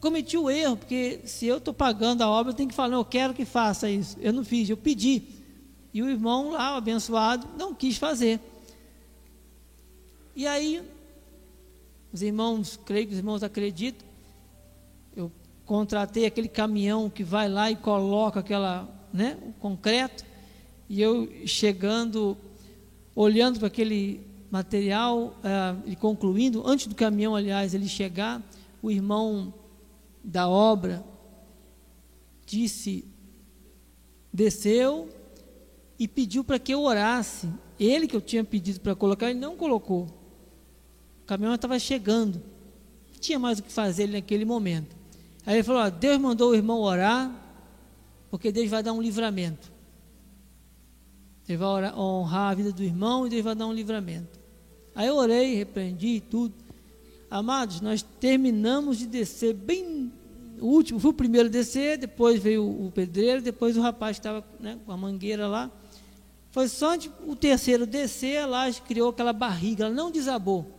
[0.00, 2.98] cometi o erro, porque se eu estou pagando a obra, eu tenho que falar, não,
[2.98, 4.16] eu quero que faça isso.
[4.20, 5.22] Eu não fiz, eu pedi.
[5.92, 8.40] E o irmão lá, o abençoado, não quis fazer.
[10.34, 10.82] E aí,
[12.12, 14.06] os irmãos, creio que os irmãos acreditam,
[15.16, 15.32] eu
[15.66, 20.24] contratei aquele caminhão que vai lá e coloca aquela, né, o concreto,
[20.88, 22.36] e eu chegando,
[23.14, 24.20] olhando para aquele
[24.50, 28.42] material uh, e concluindo, antes do caminhão, aliás, ele chegar,
[28.82, 29.52] o irmão
[30.24, 31.04] da obra
[32.46, 33.04] disse,
[34.32, 35.08] desceu
[35.98, 37.48] e pediu para que eu orasse.
[37.78, 40.18] Ele que eu tinha pedido para colocar, ele não colocou
[41.28, 42.36] caminhão estava chegando.
[43.12, 44.96] Não tinha mais o que fazer naquele momento.
[45.44, 47.30] Aí ele falou: ó, Deus mandou o irmão orar,
[48.30, 49.70] porque Deus vai dar um livramento.
[51.48, 54.38] Ele vai honrar a vida do irmão e Deus vai dar um livramento.
[54.94, 56.54] Aí eu orei, repreendi e tudo.
[57.30, 60.12] Amados, nós terminamos de descer bem
[60.60, 64.20] o último, fui o primeiro a descer, depois veio o pedreiro, depois o rapaz que
[64.20, 65.70] estava né, com a mangueira lá.
[66.50, 66.94] Foi só
[67.26, 70.78] o terceiro descer, laje criou aquela barriga, ela não desabou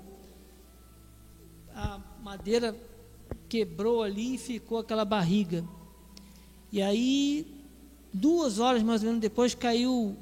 [1.79, 2.75] a madeira
[3.47, 5.63] quebrou ali e ficou aquela barriga.
[6.71, 7.47] E aí,
[8.13, 10.15] duas horas mais ou menos depois, caiu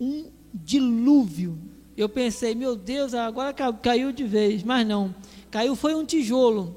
[0.00, 1.58] um dilúvio.
[1.96, 5.14] Eu pensei, meu Deus, agora caiu de vez, mas não.
[5.50, 6.74] Caiu foi um tijolo.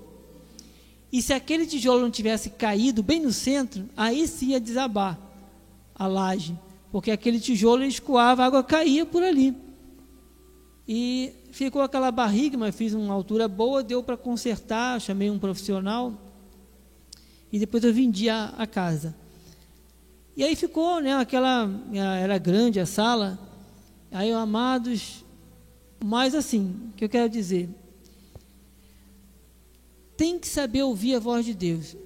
[1.12, 5.18] E se aquele tijolo não tivesse caído bem no centro, aí sim ia desabar
[5.96, 6.58] a laje,
[6.92, 9.56] porque aquele tijolo escoava, a água caía por ali.
[10.88, 16.14] E ficou aquela barriga, mas fiz uma altura boa, deu para consertar, chamei um profissional
[17.52, 19.16] e depois eu vendi a, a, casa.
[20.38, 21.68] E aí ficou, né, aquela,
[22.22, 23.40] era grande a sala,
[24.12, 25.26] aí amados,
[26.06, 27.68] mas assim, o que eu quero dizer,
[30.16, 31.98] tem que saber ouvir a voz de Deus.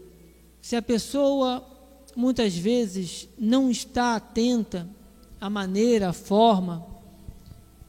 [0.62, 1.62] Se a pessoa
[2.16, 4.88] muitas vezes não está atenta
[5.40, 6.88] à maneira, à forma,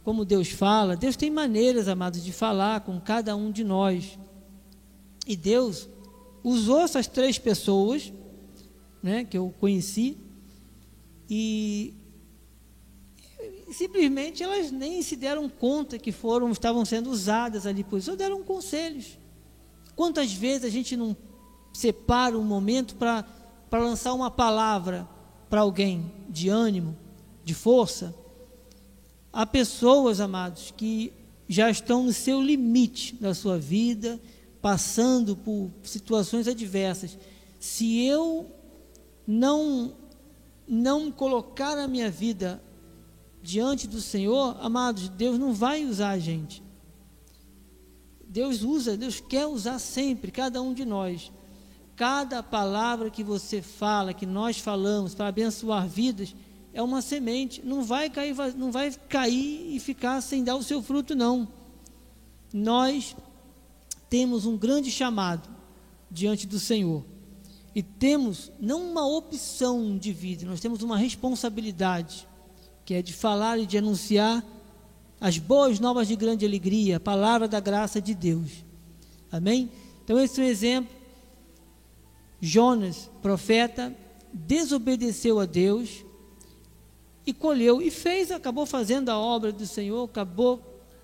[0.02, 0.96] como Deus fala.
[0.96, 4.18] Deus tem maneiras, amados, de falar com cada um de nós.
[5.24, 5.88] E Deus
[6.42, 8.12] usou essas três pessoas,
[9.00, 10.18] né, que eu conheci,
[11.34, 11.94] e
[13.72, 18.42] simplesmente elas nem se deram conta que foram estavam sendo usadas ali por isso, deram
[18.42, 19.16] conselhos.
[19.96, 21.16] Quantas vezes a gente não
[21.72, 23.24] separa um momento para
[23.72, 25.08] lançar uma palavra
[25.48, 26.94] para alguém de ânimo,
[27.42, 28.14] de força?
[29.32, 31.14] Há pessoas, amados, que
[31.48, 34.20] já estão no seu limite da sua vida,
[34.60, 37.16] passando por situações adversas.
[37.58, 38.52] Se eu
[39.26, 40.01] não
[40.66, 42.62] não colocar a minha vida
[43.42, 46.62] diante do Senhor, amados, Deus não vai usar a gente.
[48.26, 51.30] Deus usa, Deus quer usar sempre cada um de nós.
[51.96, 56.34] Cada palavra que você fala, que nós falamos para abençoar vidas,
[56.72, 60.82] é uma semente, não vai cair, não vai cair e ficar sem dar o seu
[60.82, 61.46] fruto não.
[62.52, 63.14] Nós
[64.08, 65.48] temos um grande chamado
[66.10, 67.04] diante do Senhor.
[67.74, 72.28] E temos não uma opção de vida, nós temos uma responsabilidade,
[72.84, 74.44] que é de falar e de anunciar
[75.20, 78.64] as boas novas de grande alegria, a palavra da graça de Deus.
[79.30, 79.70] Amém?
[80.04, 80.96] Então esse é um exemplo.
[82.40, 83.96] Jonas, profeta,
[84.32, 86.04] desobedeceu a Deus,
[87.26, 90.60] e colheu e fez, acabou fazendo a obra do Senhor, acabou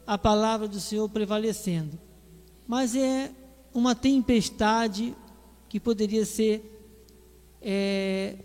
[0.07, 1.99] a palavra do Senhor prevalecendo.
[2.67, 3.31] Mas é
[3.73, 5.15] uma tempestade
[5.69, 6.63] que poderia ser
[7.63, 8.37] é,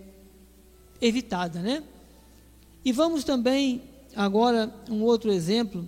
[1.01, 1.83] evitada, né?
[2.83, 3.81] E vamos também
[4.15, 5.85] agora um outro exemplo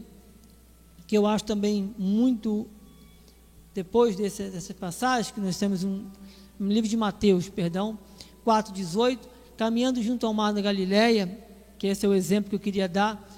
[1.07, 2.67] que eu acho também muito
[3.73, 6.05] depois desse, dessa passagem que nós temos um,
[6.59, 7.99] um livro de Mateus, perdão,
[8.45, 9.19] 4:18,
[9.57, 11.39] caminhando junto ao mar da Galileia,
[11.77, 13.29] que esse é o exemplo que eu queria dar,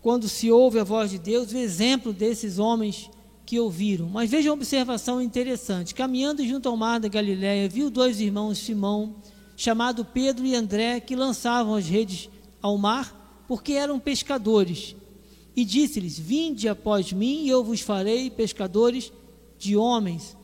[0.00, 3.10] quando se ouve a voz de Deus, o exemplo desses homens
[3.44, 4.08] que ouviram.
[4.08, 5.94] Mas veja uma observação interessante.
[5.94, 9.16] Caminhando junto ao mar da Galiléia, viu dois irmãos Simão,
[9.56, 12.28] chamado Pedro e André, que lançavam as redes
[12.60, 14.96] ao mar, porque eram pescadores.
[15.54, 19.12] E disse-lhes: Vinde após mim, e eu vos farei pescadores
[19.58, 20.36] de homens.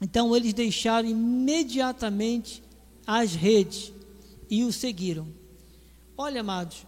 [0.00, 2.62] Então eles deixaram imediatamente
[3.06, 3.92] as redes
[4.48, 5.28] e o seguiram.
[6.16, 6.86] Olha, amados,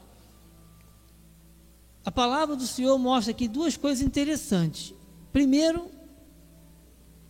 [2.04, 4.92] a palavra do Senhor mostra aqui duas coisas interessantes.
[5.32, 5.86] Primeiro,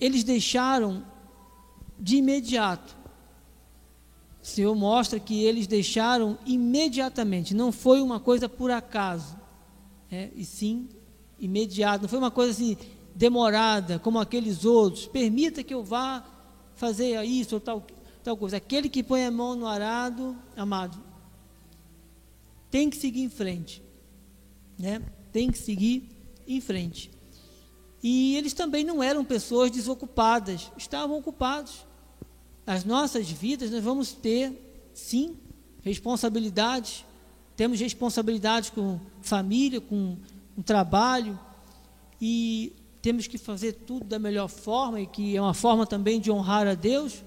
[0.00, 1.04] eles deixaram
[1.98, 2.96] de imediato.
[4.42, 9.36] O Senhor mostra que eles deixaram imediatamente, não foi uma coisa por acaso,
[10.10, 10.88] é, e sim
[11.38, 12.76] imediato, não foi uma coisa assim
[13.14, 15.06] demorada, como aqueles outros.
[15.06, 16.24] Permita que eu vá
[16.74, 17.86] fazer isso ou tal,
[18.24, 18.56] tal coisa.
[18.56, 20.98] Aquele que põe a mão no arado, amado,
[22.70, 23.81] tem que seguir em frente
[24.78, 25.02] né?
[25.32, 26.08] Tem que seguir
[26.46, 27.10] em frente.
[28.02, 31.86] E eles também não eram pessoas desocupadas, estavam ocupados.
[32.66, 35.36] Nas nossas vidas nós vamos ter, sim,
[35.82, 37.04] responsabilidades.
[37.56, 40.16] Temos responsabilidades com família, com,
[40.54, 41.38] com trabalho
[42.20, 46.30] e temos que fazer tudo da melhor forma e que é uma forma também de
[46.30, 47.22] honrar a Deus,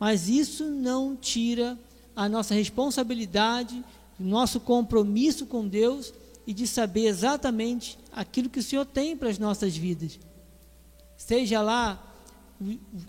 [0.00, 1.78] mas isso não tira
[2.16, 3.84] a nossa responsabilidade,
[4.18, 6.12] o nosso compromisso com Deus
[6.48, 10.18] e de saber exatamente aquilo que o Senhor tem para as nossas vidas.
[11.14, 12.02] Seja lá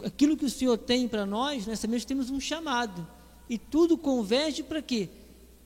[0.04, 3.08] aquilo que o Senhor tem para nós, nós também temos um chamado.
[3.50, 5.08] E tudo converge para quê?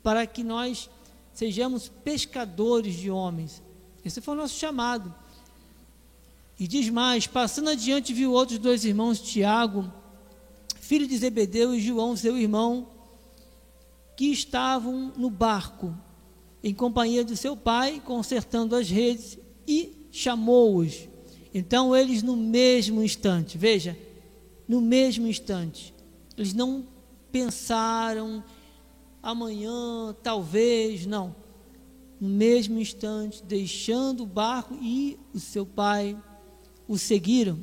[0.03, 0.87] Para que nós
[1.33, 3.59] sejamos pescadores de homens.
[4.05, 5.11] Esse foi o nosso chamado.
[6.59, 9.91] E diz mais: passando adiante, viu outros dois irmãos, Tiago,
[10.79, 12.87] filho de Zebedeu, e João, seu irmão,
[14.15, 15.91] que estavam no barco
[16.63, 19.37] em companhia de seu pai, consertando as redes,
[19.67, 21.09] e chamou-os.
[21.53, 23.97] Então eles, no mesmo instante, veja,
[24.67, 25.93] no mesmo instante,
[26.37, 26.87] eles não
[27.31, 28.43] pensaram
[29.21, 31.35] amanhã, talvez, não.
[32.19, 36.17] No mesmo instante, deixando o barco e o seu pai
[36.87, 37.59] o seguiram.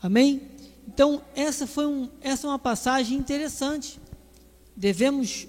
[0.00, 0.42] Amém?
[0.86, 3.98] Então, essa foi um, essa é uma passagem interessante.
[4.76, 5.48] Devemos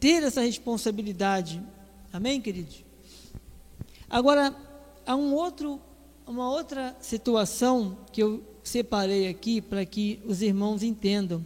[0.00, 1.62] ter essa responsabilidade.
[2.12, 2.84] Amém, queridos?
[4.08, 4.54] Agora,
[5.06, 5.80] há um outro,
[6.26, 11.44] uma outra situação que eu separei aqui para que os irmãos entendam.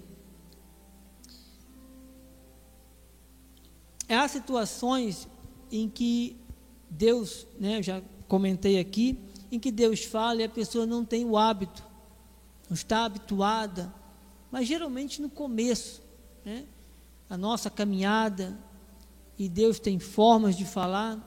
[4.09, 5.27] Há situações
[5.71, 6.37] em que
[6.91, 9.19] Deus, né, eu já comentei aqui,
[9.51, 11.83] em que Deus fala e a pessoa não tem o hábito,
[12.69, 13.93] não está habituada,
[14.51, 16.03] mas geralmente no começo,
[16.45, 16.65] né?
[17.33, 18.55] A nossa caminhada
[19.39, 21.19] e Deus tem formas de falar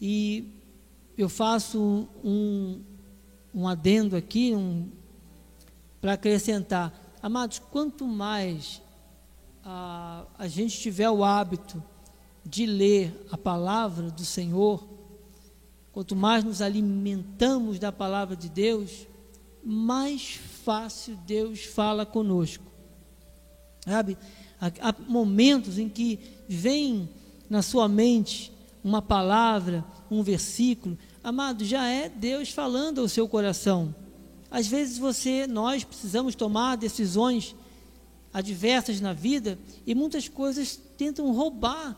[0.00, 0.54] e
[1.18, 2.82] eu faço um,
[3.54, 4.90] um adendo aqui um,
[6.00, 6.98] para acrescentar.
[7.20, 8.80] Amados, quanto mais
[9.62, 11.84] a, a gente tiver o hábito
[12.42, 14.82] de ler a palavra do Senhor,
[15.92, 19.06] quanto mais nos alimentamos da palavra de Deus,
[19.62, 22.64] mais fácil Deus fala conosco.
[23.84, 24.16] Sabe?
[24.60, 27.08] Há momentos em que vem
[27.48, 28.52] na sua mente
[28.82, 33.94] uma palavra, um versículo, amado, já é Deus falando ao seu coração.
[34.50, 37.54] Às vezes você, nós precisamos tomar decisões
[38.32, 41.96] adversas na vida e muitas coisas tentam roubar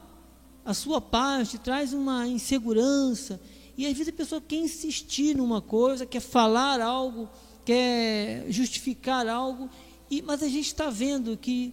[0.65, 3.41] a sua paz, te traz uma insegurança.
[3.77, 7.29] E às vezes a pessoa quer insistir numa coisa, quer falar algo,
[7.65, 9.71] quer justificar algo,
[10.11, 11.73] e, mas a gente está vendo que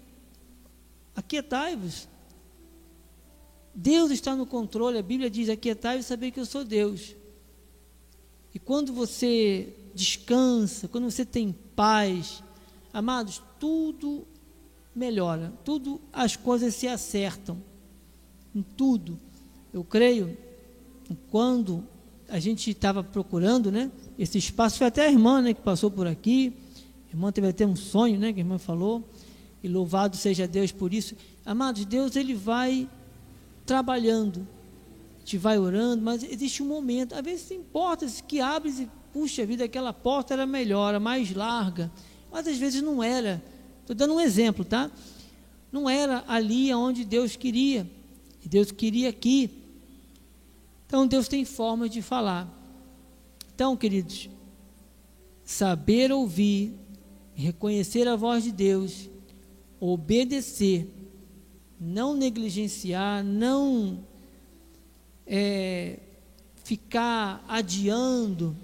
[1.17, 2.07] Aquietai-vos.
[3.73, 4.99] Deus está no controle.
[4.99, 7.15] A Bíblia diz: Aquietai-vos e saber que eu sou Deus.
[8.53, 12.43] E quando você descansa, quando você tem paz,
[12.93, 14.27] amados, tudo
[14.95, 17.57] melhora, tudo as coisas se acertam.
[18.53, 19.19] Em tudo.
[19.73, 20.37] Eu creio,
[21.31, 21.83] quando
[22.29, 23.91] a gente estava procurando, né?
[24.19, 26.53] Esse espaço foi até a irmã, né, que passou por aqui.
[27.07, 29.03] A irmã teve até um sonho, né, que a irmã falou
[29.67, 31.15] e louvado seja Deus por isso.
[31.45, 32.89] Amados, Deus ele vai
[33.65, 34.47] trabalhando,
[35.23, 39.63] te vai orando, mas existe um momento, às vezes tem portas que abrem puxa vida,
[39.63, 41.91] aquela porta era melhor, era mais larga.
[42.31, 43.43] Mas às vezes não era.
[43.81, 44.91] Estou dando um exemplo, tá?
[45.71, 47.89] Não era ali onde Deus queria.
[48.45, 49.49] Deus queria aqui.
[50.85, 52.47] Então Deus tem forma de falar.
[53.53, 54.29] Então, queridos,
[55.43, 56.73] saber ouvir,
[57.33, 59.09] reconhecer a voz de Deus,
[59.79, 60.87] obedecer,
[61.79, 63.99] não negligenciar, não
[65.25, 65.99] é,
[66.63, 68.55] ficar adiando,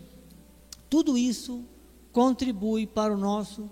[0.90, 1.64] tudo isso
[2.12, 3.70] contribui para o nosso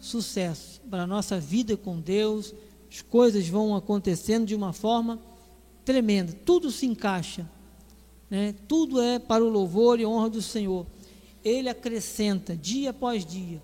[0.00, 2.54] sucesso, para a nossa vida com Deus.
[2.90, 5.18] As coisas vão acontecendo de uma forma
[5.84, 7.48] tremenda, tudo se encaixa,
[8.30, 8.54] né?
[8.66, 10.86] tudo é para o louvor e honra do Senhor.
[11.44, 13.62] Ele acrescenta dia após dia.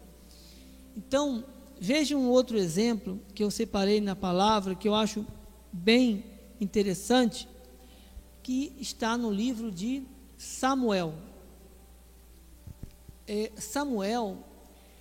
[0.97, 1.45] Então,
[1.81, 5.27] veja um outro exemplo que eu separei na palavra, que eu acho
[5.73, 6.23] bem
[6.61, 7.49] interessante,
[8.43, 10.03] que está no livro de
[10.37, 11.15] Samuel.
[13.27, 14.39] É, Samuel,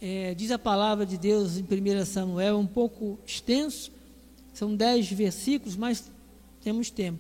[0.02, 3.92] é, diz a palavra de Deus em 1 Samuel, é um pouco extenso,
[4.54, 6.10] são dez versículos, mas
[6.62, 7.20] temos tempo.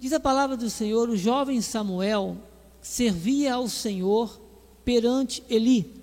[0.00, 2.36] Diz a palavra do Senhor: o jovem Samuel
[2.80, 4.40] servia ao Senhor
[4.84, 5.97] perante Eli.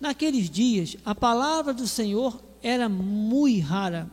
[0.00, 4.10] Naqueles dias, a palavra do Senhor era muito rara.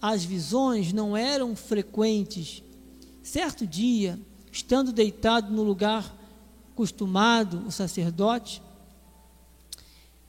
[0.00, 2.62] As visões não eram frequentes.
[3.22, 4.18] Certo dia,
[4.50, 6.16] estando deitado no lugar
[6.74, 8.62] costumado, o sacerdote,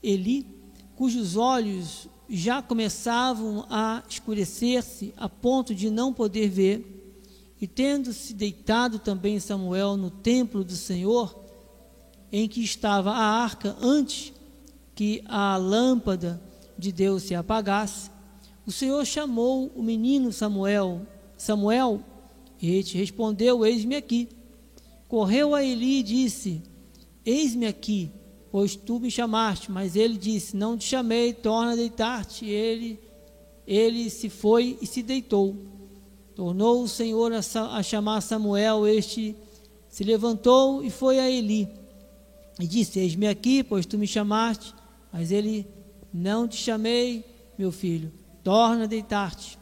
[0.03, 0.47] Eli,
[0.95, 7.18] cujos olhos já começavam a escurecer-se a ponto de não poder ver,
[7.59, 11.36] e tendo-se deitado também Samuel no templo do Senhor,
[12.32, 14.34] em que estava a arca antes
[15.02, 16.39] que a lâmpada
[16.78, 18.12] de Deus se apagasse,
[18.68, 21.08] o Senhor chamou o menino Samuel.
[21.36, 22.04] Samuel,
[22.62, 24.30] e te respondeu: Eis-me aqui.
[25.08, 26.62] Correu a Eli e disse:
[27.26, 28.12] Eis-me aqui
[28.52, 29.72] pois tu me chamaste.
[29.72, 32.45] Mas ele disse: Não te chamei, torna a deitar-te.
[32.45, 32.99] Ele,
[33.66, 35.56] ele se foi e se deitou.
[36.36, 37.39] Tornou o Senhor a,
[37.76, 38.86] a chamar Samuel.
[38.86, 39.36] Este
[39.89, 41.68] se levantou e foi a Eli.
[42.60, 44.80] E disse: Eis-me aqui, pois tu me chamaste.
[45.12, 45.68] Mas ele:
[46.14, 47.26] Não te chamei,
[47.57, 48.12] meu filho,
[48.43, 49.57] torna a deitar-te.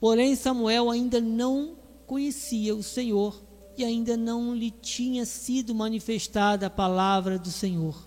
[0.00, 3.42] Porém, Samuel ainda não conhecia o Senhor
[3.76, 8.06] e ainda não lhe tinha sido manifestada a palavra do Senhor.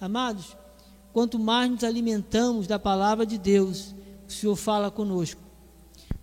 [0.00, 0.56] Amados,
[1.12, 3.94] quanto mais nos alimentamos da palavra de Deus,
[4.26, 5.40] o Senhor fala conosco.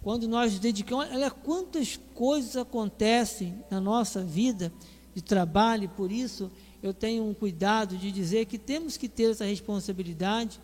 [0.01, 4.71] Quando nós nos dedicamos, olha quantas coisas acontecem na nossa vida
[5.13, 6.51] de trabalho, por isso
[6.81, 10.59] eu tenho um cuidado de dizer que temos que ter essa responsabilidade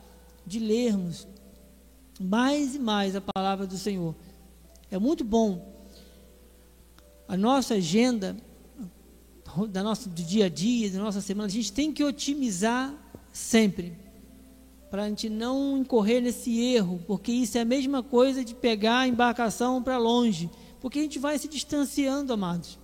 [0.45, 1.27] de lermos
[2.19, 4.15] mais e mais a palavra do Senhor.
[4.89, 5.73] É muito bom
[7.27, 8.37] a nossa agenda
[9.69, 12.93] da nossa, do dia a dia, da nossa semana, a gente tem que otimizar
[13.31, 13.93] sempre,
[14.91, 18.99] para a gente não incorrer nesse erro, porque isso é a mesma coisa de pegar
[18.99, 20.49] a embarcação para longe,
[20.81, 22.77] porque a gente vai se distanciando, amados.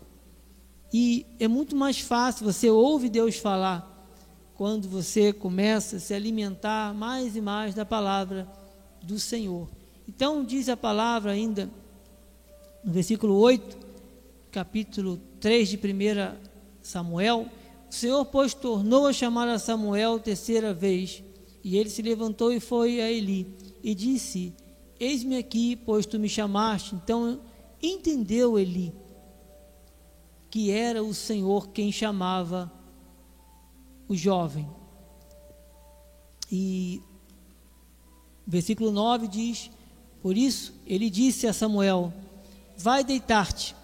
[0.94, 3.88] E é muito mais fácil, você ouve Deus falar,
[4.56, 8.48] quando você começa a se alimentar mais e mais da palavra
[9.02, 9.70] do Senhor.
[10.08, 11.70] Então, diz a palavra ainda,
[12.84, 13.78] no versículo 8,
[14.52, 16.36] capítulo 3 de 1
[16.82, 17.48] Samuel,
[17.90, 21.24] o Senhor, pois, tornou a chamar a Samuel terceira vez,
[21.64, 23.48] e ele se levantou e foi a Eli,
[23.84, 24.54] e disse:
[25.00, 26.96] Eis-me aqui, pois tu me chamaste.
[26.96, 27.40] Então
[27.82, 28.94] entendeu Eli
[30.52, 32.72] que era o Senhor quem chamava
[34.08, 34.70] o jovem.
[36.52, 37.02] E
[38.46, 39.72] versículo 9 diz:
[40.22, 42.14] Por isso ele disse a Samuel:
[42.78, 43.76] Vai deitar-te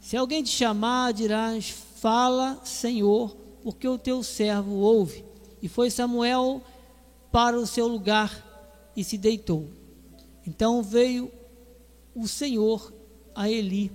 [0.00, 5.24] se alguém te chamar, dirás: Fala, Senhor, porque o teu servo ouve.
[5.60, 6.62] E foi Samuel
[7.30, 9.68] para o seu lugar e se deitou.
[10.46, 11.30] Então veio
[12.14, 12.92] o Senhor
[13.34, 13.92] a Eli.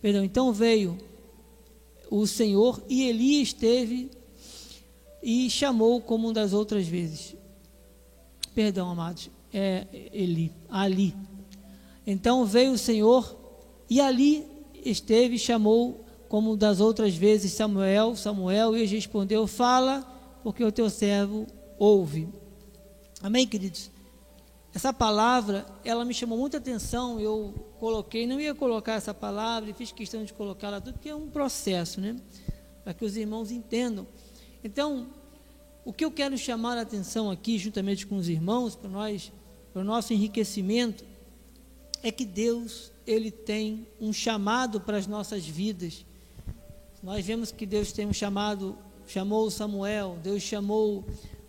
[0.00, 0.98] Perdão, então veio
[2.14, 4.10] o Senhor e Eli esteve
[5.22, 7.34] e chamou como das outras vezes.
[8.54, 11.16] Perdão, amados, é Eli, Ali.
[12.06, 13.34] Então veio o Senhor
[13.88, 14.46] e ali
[14.84, 20.02] esteve e chamou, como das outras vezes, Samuel, Samuel, e respondeu: Fala,
[20.42, 21.46] porque o teu servo
[21.78, 22.28] ouve.
[23.22, 23.90] Amém, queridos?
[24.74, 27.18] Essa palavra, ela me chamou muita atenção.
[27.18, 31.16] Eu coloquei, não ia colocar essa palavra, e fiz questão de colocá-la tudo, porque é
[31.16, 32.14] um processo, né?
[32.84, 34.06] Para que os irmãos entendam.
[34.62, 35.08] Então,
[35.84, 39.32] o que eu quero chamar a atenção aqui, juntamente com os irmãos, para nós,
[39.72, 41.04] para o nosso enriquecimento,
[42.04, 46.06] é que Deus ele tem um chamado para as nossas vidas.
[47.02, 48.78] nós vemos que Deus tem um chamado,
[49.08, 51.04] chamou Samuel, Deus chamou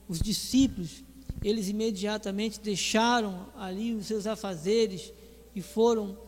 [0.09, 1.03] os discípulos,
[1.43, 5.13] eles imediatamente deixaram ali os seus afazeres
[5.55, 6.22] e foram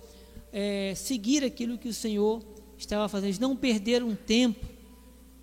[0.57, 2.41] é, seguir aquilo que o Senhor
[2.77, 3.27] estava fazendo.
[3.27, 4.65] Eles não perderam tempo,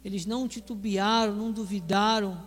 [0.02, 2.42] eles não titubearam, não duvidaram,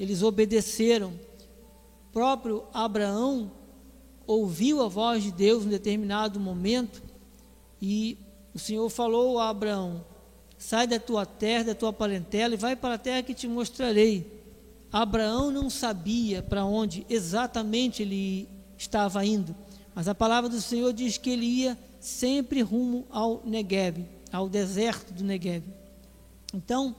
[0.00, 1.10] eles obedeceram.
[1.10, 3.52] O próprio Abraão
[4.26, 7.00] ouviu a voz de Deus em determinado momento
[7.80, 8.18] e
[8.52, 10.04] o Senhor falou a Abraão:
[10.56, 14.42] Sai da tua terra, da tua parentela e vai para a terra que te mostrarei.
[14.90, 19.54] Abraão não sabia para onde exatamente ele estava indo,
[19.94, 25.12] mas a palavra do Senhor diz que ele ia sempre rumo ao Negev, ao deserto
[25.12, 25.64] do Negev.
[26.54, 26.94] Então,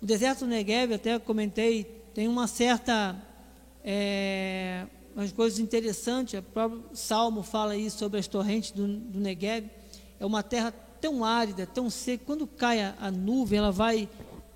[0.00, 3.20] o deserto do Negev, até comentei, tem uma certa.
[3.84, 9.68] É, umas coisas interessantes, o próprio Salmo fala aí sobre as torrentes do, do Negev.
[10.18, 14.08] É uma terra tão árida, tão seca, quando cai a, a nuvem, ela vai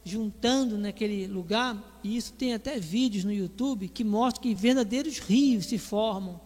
[0.05, 5.65] juntando naquele lugar, e isso tem até vídeos no YouTube que mostram que verdadeiros rios
[5.65, 6.39] se formam,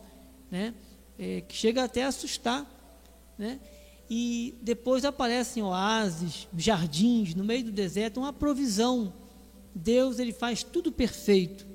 [0.49, 0.73] né?
[1.19, 2.65] É, que chega até a assustar,
[3.37, 3.59] né?
[4.11, 9.13] E depois aparecem oásis, jardins no meio do deserto, uma provisão.
[9.75, 11.67] Deus ele faz tudo perfeito,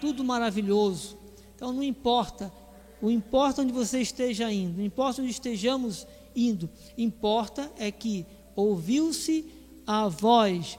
[0.00, 1.18] tudo maravilhoso.
[1.56, 2.52] Então não importa,
[3.00, 9.46] o importa onde você esteja indo, não importa onde estejamos indo, importa é que ouviu-se
[9.86, 10.78] a voz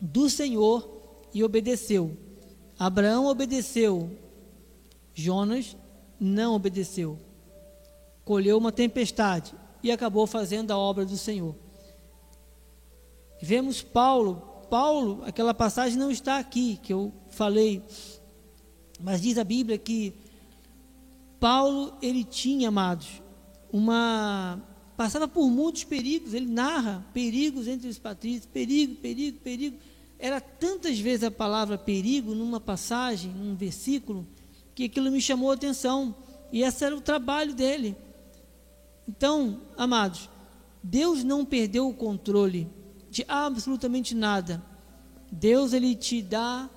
[0.00, 0.88] do Senhor
[1.32, 2.16] e obedeceu.
[2.78, 4.10] Abraão obedeceu,
[5.14, 5.76] Jonas
[6.20, 7.18] não obedeceu.
[8.24, 11.54] Colheu uma tempestade e acabou fazendo a obra do Senhor.
[13.40, 14.36] Vemos Paulo,
[14.70, 17.82] Paulo, aquela passagem não está aqui que eu falei,
[19.00, 20.14] mas diz a Bíblia que
[21.38, 23.22] Paulo ele tinha, amados,
[23.70, 24.62] uma
[24.96, 29.76] passava por muitos perigos, ele narra perigos entre os patrícios, perigo, perigo, perigo.
[30.18, 34.26] Era tantas vezes a palavra perigo numa passagem, num versículo,
[34.74, 36.14] que aquilo me chamou a atenção.
[36.52, 37.96] E esse era o trabalho dele.
[39.08, 40.28] Então, amados,
[40.82, 42.68] Deus não perdeu o controle
[43.10, 44.62] de absolutamente nada.
[45.30, 46.68] Deus ele te dá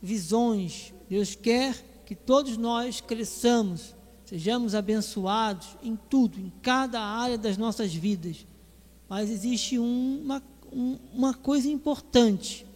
[0.00, 0.92] visões.
[1.08, 1.74] Deus quer
[2.04, 3.94] que todos nós cresçamos,
[4.24, 8.46] sejamos abençoados em tudo, em cada área das nossas vidas.
[9.08, 10.42] Mas existe uma,
[11.12, 12.66] uma coisa importante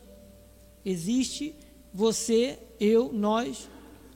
[0.85, 1.55] Existe
[1.93, 3.69] você, eu, nós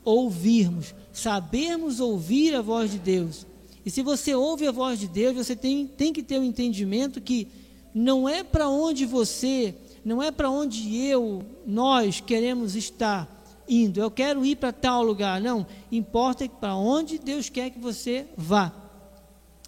[0.05, 3.47] ouvirmos, sabermos ouvir a voz de Deus.
[3.85, 6.45] E se você ouve a voz de Deus, você tem, tem que ter o um
[6.45, 7.49] entendimento que
[7.95, 9.75] não é para onde você,
[10.05, 13.29] não é para onde eu, nós queremos estar
[13.69, 14.01] indo.
[14.01, 15.41] Eu quero ir para tal lugar.
[15.41, 18.73] Não, importa para onde Deus quer que você vá.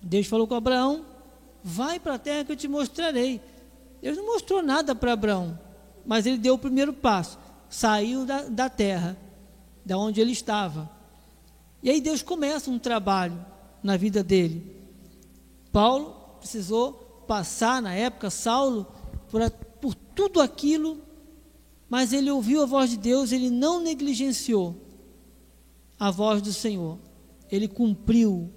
[0.03, 1.05] Deus falou com Abraão:
[1.63, 3.41] vai para a terra que eu te mostrarei.
[4.03, 5.59] Deus não mostrou nada para Abraão
[6.07, 9.17] mas ele deu o primeiro passo, saiu da, da terra,
[9.87, 10.91] da onde ele estava.
[11.83, 13.43] E aí Deus começa um trabalho
[13.83, 14.77] na vida dele.
[15.73, 16.93] Paulo precisou
[17.27, 18.87] passar, na época, Saulo,
[19.31, 21.01] por, por tudo aquilo,
[21.89, 24.77] mas ele ouviu a voz de Deus, ele não negligenciou
[25.99, 26.99] a voz do Senhor.
[27.51, 28.51] Ele cumpriu,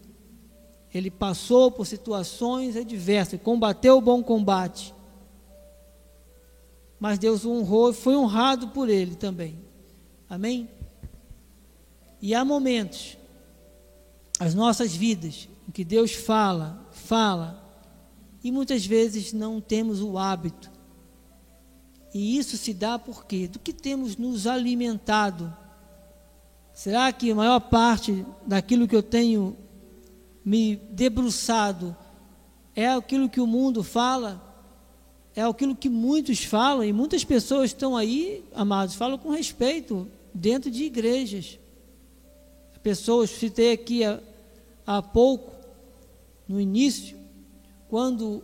[0.94, 4.94] ele passou por situações adversas, combateu o bom combate
[7.00, 9.58] mas Deus o honrou e foi honrado por ele também.
[10.30, 10.70] Amém?
[12.22, 13.18] E há momentos,
[14.40, 17.64] as nossas vidas, em que Deus fala, fala,
[18.44, 20.72] e muitas vezes não temos o hábito.
[22.14, 23.48] E isso se dá por quê?
[23.48, 25.56] Do que temos nos alimentado.
[26.74, 29.58] Será que a maior parte daquilo que eu tenho
[30.44, 31.96] me debruçado
[32.76, 34.50] é aquilo que o mundo fala?
[35.36, 40.70] é aquilo que muitos falam, e muitas pessoas estão aí, amados, falam com respeito dentro
[40.70, 41.58] de igrejas.
[42.82, 44.20] Pessoas, citei aqui há,
[44.86, 45.54] há pouco,
[46.48, 47.18] no início,
[47.88, 48.44] quando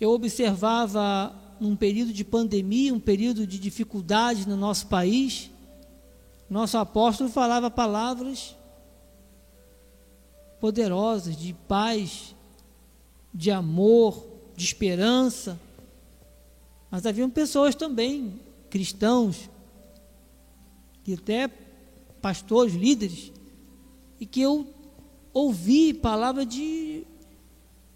[0.00, 5.50] eu observava um período de pandemia, um período de dificuldade no nosso país,
[6.48, 8.56] nosso apóstolo falava palavras
[10.60, 12.34] poderosas de paz,
[13.32, 15.60] de amor, de esperança.
[16.90, 18.40] Mas haviam pessoas também,
[18.70, 19.48] cristãos,
[21.06, 21.48] e até
[22.20, 23.32] pastores, líderes,
[24.20, 24.66] e que eu
[25.32, 27.04] ouvi palavra de,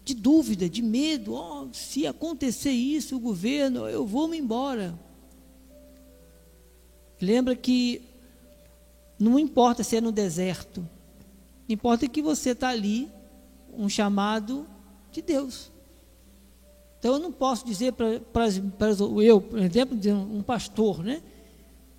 [0.03, 1.33] de dúvida, de medo.
[1.33, 4.97] Oh, se acontecer isso, o governo, eu vou me embora.
[7.21, 8.01] Lembra que
[9.19, 10.87] não importa se é no deserto,
[11.69, 13.09] importa que você está ali,
[13.77, 14.67] um chamado
[15.11, 15.71] de Deus.
[16.99, 18.47] Então eu não posso dizer para
[19.21, 19.97] eu, por exemplo,
[20.31, 21.21] um pastor, né?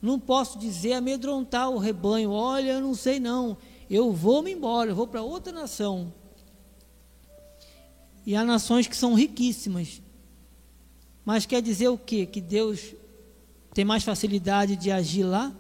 [0.00, 3.56] Não posso dizer amedrontar o rebanho, olha, eu não sei não,
[3.94, 6.12] eu vou me embora, eu vou para outra nação.
[8.26, 10.02] E há nações que são riquíssimas.
[11.24, 12.26] Mas quer dizer o quê?
[12.26, 12.94] Que Deus
[13.72, 15.54] tem mais facilidade de agir lá?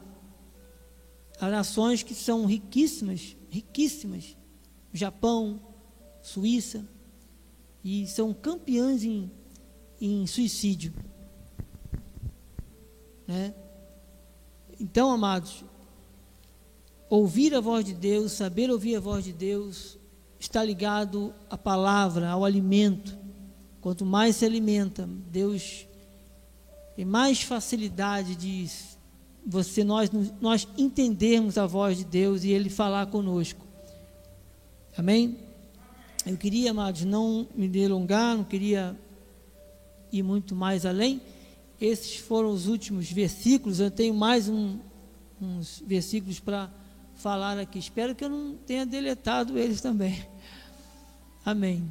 [1.40, 4.36] Há nações que são riquíssimas, riquíssimas.
[4.92, 5.60] Japão,
[6.20, 6.84] Suíça,
[7.84, 9.30] e são campeãs em,
[10.00, 10.92] em suicídio.
[13.28, 13.54] Né?
[14.80, 15.64] Então, amados,
[17.08, 19.98] ouvir a voz de Deus, saber ouvir a voz de Deus,
[20.38, 23.16] está ligado à palavra, ao alimento.
[23.80, 25.86] Quanto mais se alimenta, Deus
[26.96, 28.68] tem mais facilidade de
[29.46, 33.64] você nós nós entendermos a voz de Deus e ele falar conosco.
[34.96, 35.36] Amém?
[36.24, 38.98] Eu queria, amados, não me delongar, não queria
[40.10, 41.20] ir muito mais além.
[41.78, 43.80] Esses foram os últimos versículos.
[43.80, 44.78] Eu tenho mais um,
[45.42, 46.70] uns versículos para
[47.24, 47.78] falar aqui.
[47.78, 50.28] Espero que eu não tenha deletado eles também.
[51.42, 51.90] Amém.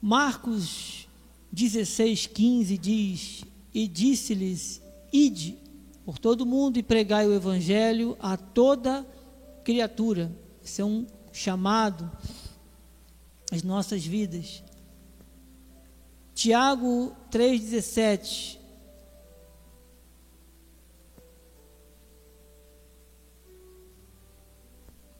[0.00, 1.08] Marcos
[1.50, 3.44] 16, 15 diz:
[3.74, 4.80] E disse-lhes:
[5.12, 5.58] Ide
[6.04, 9.04] por todo mundo e pregai o evangelho a toda
[9.64, 10.30] criatura.
[10.64, 12.08] Esse é um chamado
[13.50, 14.62] às nossas vidas.
[16.36, 18.58] Tiago 3,17.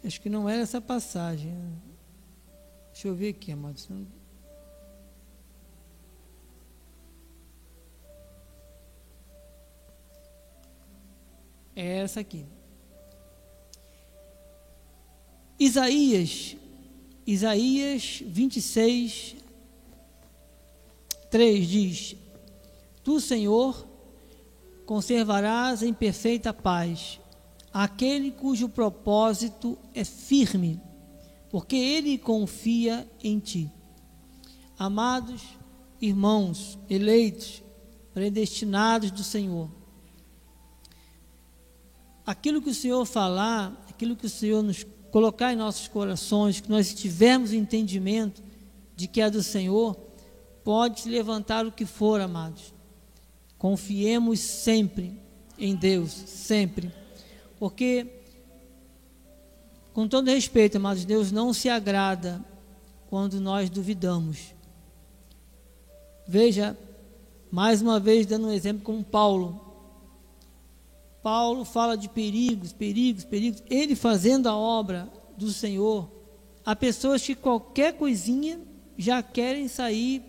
[0.05, 1.57] Acho que não era essa passagem.
[2.93, 3.89] Deixa eu ver aqui, amados.
[11.75, 12.45] É essa aqui.
[15.59, 16.55] Isaías,
[17.27, 19.37] Isaías 26,
[21.31, 22.17] 3 diz:
[23.03, 23.89] Tu, Senhor,
[24.85, 27.19] conservarás em perfeita paz
[27.75, 30.81] aquele cujo propósito é firme,
[31.51, 33.69] porque ele confia em ti.
[34.79, 35.43] Amados
[36.01, 37.65] irmãos, eleitos,
[38.13, 39.69] predestinados do Senhor,
[42.25, 46.71] aquilo que o Senhor falar, aquilo que o Senhor nos colocar em nossos corações, que
[46.71, 48.41] nós tivermos entendimento
[48.95, 49.97] de que é do Senhor,
[50.63, 52.73] pode levantar o que for, amados.
[53.59, 55.21] Confiemos sempre
[55.59, 57.04] em Deus, sempre.
[57.65, 58.07] Porque,
[59.95, 62.45] com todo respeito, amados, Deus não se agrada
[63.09, 64.55] quando nós duvidamos.
[66.29, 66.77] Veja,
[67.51, 69.59] mais uma vez, dando um exemplo com Paulo.
[71.23, 73.63] Paulo fala de perigos, perigos, perigos.
[73.71, 76.11] Ele fazendo a obra do Senhor,
[76.67, 78.61] há pessoas que qualquer coisinha
[78.99, 80.23] já querem sair,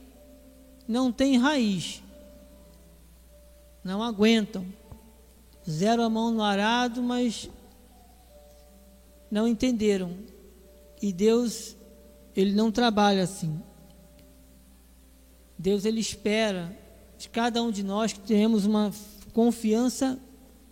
[0.87, 2.01] não tem raiz,
[3.83, 4.65] não aguentam.
[5.69, 7.49] Zero a mão no arado, mas
[9.31, 10.15] não entenderam.
[11.01, 11.75] E Deus,
[12.35, 13.59] Ele não trabalha assim.
[15.57, 16.77] Deus, Ele espera
[17.17, 18.91] de cada um de nós que tenhamos uma
[19.33, 20.19] confiança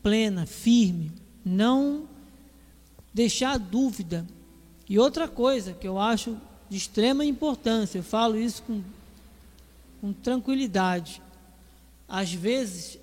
[0.02, 1.12] plena, firme,
[1.44, 2.08] não
[3.14, 4.26] deixar dúvida.
[4.88, 6.38] E outra coisa que eu acho
[6.70, 8.82] de extrema importância, eu falo isso com,
[10.02, 11.22] com tranquilidade.
[12.08, 13.00] Às vezes,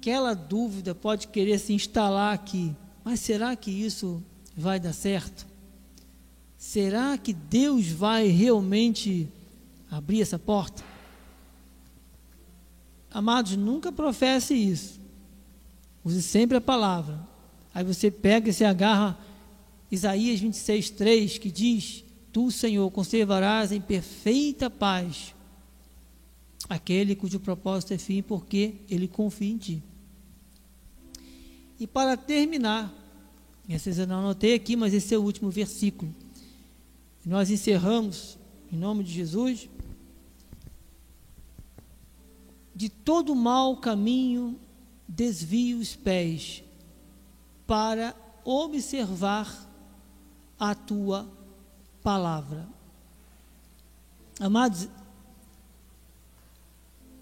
[0.00, 2.74] aquela dúvida pode querer se instalar aqui,
[3.04, 4.24] mas será que isso
[4.56, 5.46] vai dar certo?
[6.56, 9.28] Será que Deus vai realmente
[9.90, 10.82] abrir essa porta?
[13.10, 14.98] Amados, nunca professe isso.
[16.02, 17.20] Use sempre a palavra.
[17.74, 19.18] Aí você pega e se agarra
[19.90, 25.34] Isaías 26, 3, que diz: Tu, Senhor, conservarás em perfeita paz
[26.70, 29.89] aquele cujo propósito é fim, porque ele confia em ti.
[31.80, 32.94] E para terminar,
[33.66, 36.14] esses eu não anotei aqui, mas esse é o último versículo.
[37.24, 38.38] Nós encerramos,
[38.70, 39.66] em nome de Jesus,
[42.74, 44.60] de todo mau caminho
[45.08, 46.62] desvie os pés
[47.66, 48.14] para
[48.44, 49.68] observar
[50.58, 51.26] a tua
[52.02, 52.68] palavra.
[54.38, 54.86] Amados,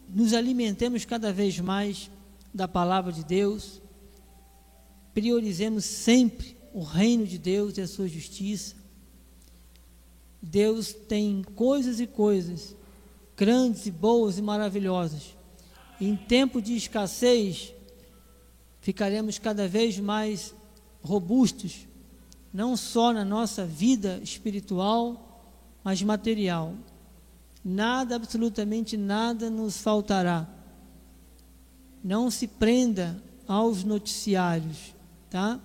[0.09, 2.11] nos alimentemos cada vez mais
[2.53, 3.81] da palavra de Deus,
[5.19, 8.77] priorizemos sempre o reino de Deus e a sua justiça.
[10.41, 12.77] Deus tem coisas e coisas
[13.37, 15.35] grandes e boas e maravilhosas.
[16.01, 17.75] Em tempo de escassez,
[18.81, 20.55] ficaremos cada vez mais
[21.03, 21.89] robustos,
[22.55, 25.43] não só na nossa vida espiritual,
[25.83, 26.75] mas material.
[27.65, 30.49] nada, absolutamente nada nos faltará.
[32.05, 34.97] Não se prenda aos noticiários,
[35.31, 35.61] tá?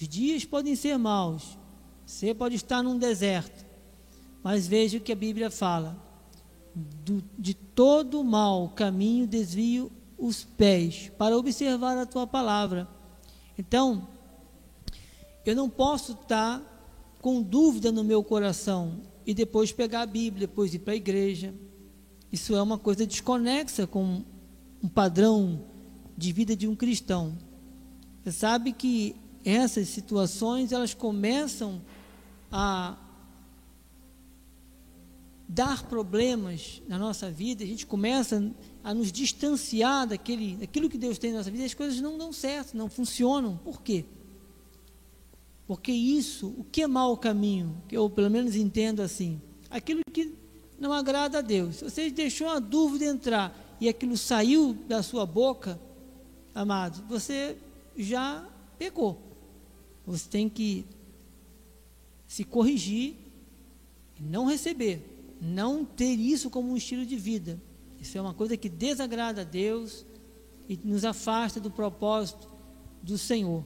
[0.00, 1.58] Os dias podem ser maus.
[2.06, 3.66] Você pode estar num deserto,
[4.42, 5.96] mas veja o que a Bíblia fala.
[6.74, 12.88] Do, de todo mal caminho desvio os pés para observar a tua palavra.
[13.58, 14.08] Então,
[15.44, 16.62] eu não posso estar
[17.20, 21.54] com dúvida no meu coração e depois pegar a Bíblia, depois ir para a igreja.
[22.30, 24.22] Isso é uma coisa desconexa com
[24.82, 25.64] um padrão
[26.16, 27.36] de vida de um cristão.
[28.22, 31.80] Você sabe que essas situações elas começam
[32.50, 32.96] a
[35.48, 38.52] dar problemas na nossa vida, a gente começa
[38.84, 42.32] a nos distanciar daquele, daquilo que Deus tem na nossa vida, as coisas não dão
[42.32, 43.56] certo, não funcionam.
[43.64, 44.04] Por quê?
[45.66, 49.40] Porque isso, o que é mau caminho, que eu pelo menos entendo assim,
[49.70, 50.34] aquilo que
[50.78, 51.76] não agrada a Deus.
[51.76, 55.80] Se você deixou a dúvida entrar e aquilo saiu da sua boca,
[56.54, 57.56] amado, você
[58.02, 59.20] já pecou.
[60.06, 60.86] Você tem que
[62.26, 63.16] se corrigir
[64.20, 67.60] não receber, não ter isso como um estilo de vida.
[68.00, 70.04] Isso é uma coisa que desagrada a Deus
[70.68, 72.48] e nos afasta do propósito
[73.02, 73.64] do Senhor.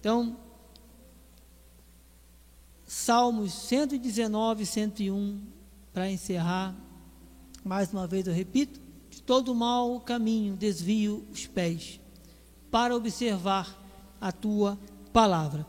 [0.00, 0.36] Então,
[2.86, 5.42] Salmos 119 e 101,
[5.92, 6.74] para encerrar,
[7.62, 12.00] mais uma vez eu repito: de todo mal caminho desvio os pés,
[12.70, 13.76] para observar
[14.20, 14.78] a tua
[15.12, 15.66] palavra.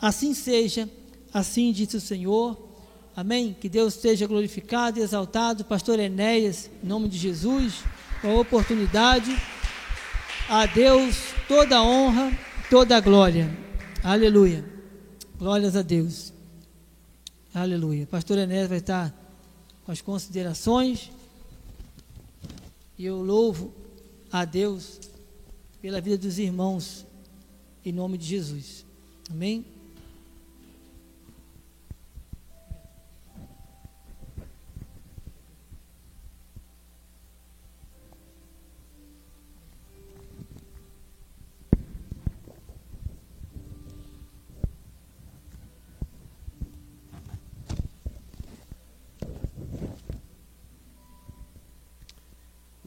[0.00, 0.88] Assim seja,
[1.32, 2.56] assim disse o Senhor.
[3.16, 3.56] Amém?
[3.58, 5.64] Que Deus seja glorificado e exaltado.
[5.64, 7.82] Pastor Enéas, em nome de Jesus,
[8.20, 9.34] com a oportunidade.
[10.48, 11.16] A Deus
[11.48, 12.30] toda honra,
[12.70, 13.56] toda glória.
[14.04, 14.64] Aleluia.
[15.38, 16.32] Glórias a Deus.
[17.54, 18.06] Aleluia.
[18.06, 19.14] Pastor Enéas vai estar
[19.84, 21.10] com as considerações.
[22.98, 23.72] E eu louvo
[24.30, 25.00] a Deus
[25.80, 27.06] pela vida dos irmãos,
[27.84, 28.84] em nome de Jesus.
[29.30, 29.64] Amém?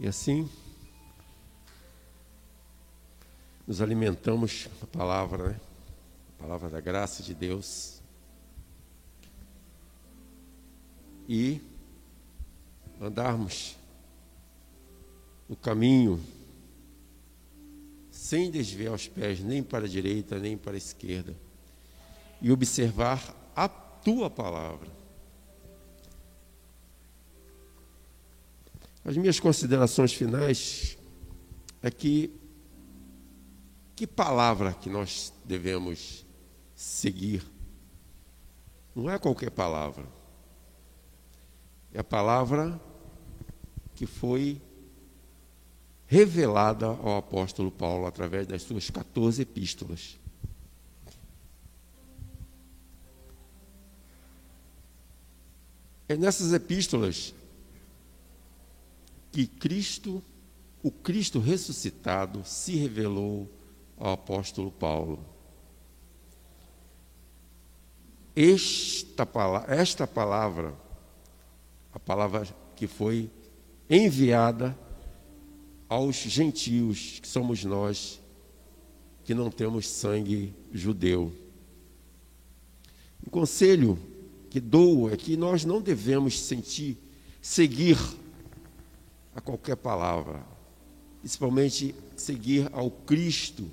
[0.01, 0.49] E assim,
[3.69, 5.59] nos alimentamos a palavra, né?
[6.35, 8.01] A palavra da graça de Deus.
[11.27, 11.61] E
[12.99, 13.75] andarmos
[15.47, 16.19] no caminho
[18.09, 21.35] sem desviar os pés nem para a direita nem para a esquerda
[22.41, 24.89] e observar a tua palavra.
[29.05, 30.97] As minhas considerações finais
[31.83, 32.39] é que
[33.99, 36.25] que palavra que nós devemos
[36.73, 37.45] seguir?
[38.95, 40.07] Não é qualquer palavra.
[41.93, 42.79] É a palavra
[43.95, 44.61] que foi
[46.07, 50.17] revelada ao apóstolo Paulo através das suas 14 epístolas.
[56.07, 57.35] É nessas epístolas
[59.29, 60.23] que Cristo,
[60.81, 63.58] o Cristo ressuscitado, se revelou
[63.99, 65.19] ao apóstolo Paulo.
[68.35, 70.73] Esta palavra, esta palavra,
[71.93, 73.29] a palavra que foi
[73.89, 74.77] enviada
[75.89, 78.21] aos gentios, que somos nós,
[79.25, 81.33] que não temos sangue judeu.
[83.25, 83.99] O conselho
[84.49, 86.97] que dou é que nós não devemos sentir,
[87.41, 87.97] seguir
[89.35, 90.45] a qualquer palavra,
[91.19, 93.69] principalmente seguir ao Cristo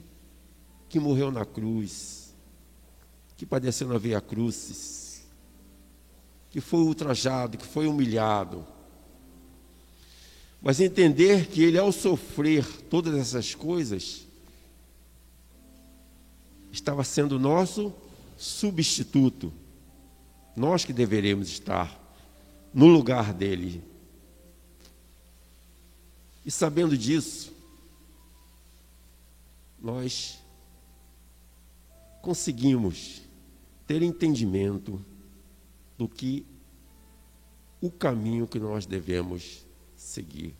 [0.88, 2.34] que morreu na cruz,
[3.36, 5.22] que padeceu na Via Crucis,
[6.50, 8.66] que foi ultrajado, que foi humilhado.
[10.62, 14.26] Mas entender que ele, ao sofrer todas essas coisas,
[16.72, 17.92] estava sendo nosso
[18.36, 19.52] substituto.
[20.56, 22.02] Nós que deveríamos estar
[22.72, 23.82] no lugar dele,
[26.44, 27.52] e sabendo disso,
[29.80, 30.38] nós
[32.26, 33.22] conseguimos
[33.86, 35.00] ter entendimento
[35.96, 36.44] do que
[37.80, 39.64] o caminho que nós devemos
[39.94, 40.52] seguir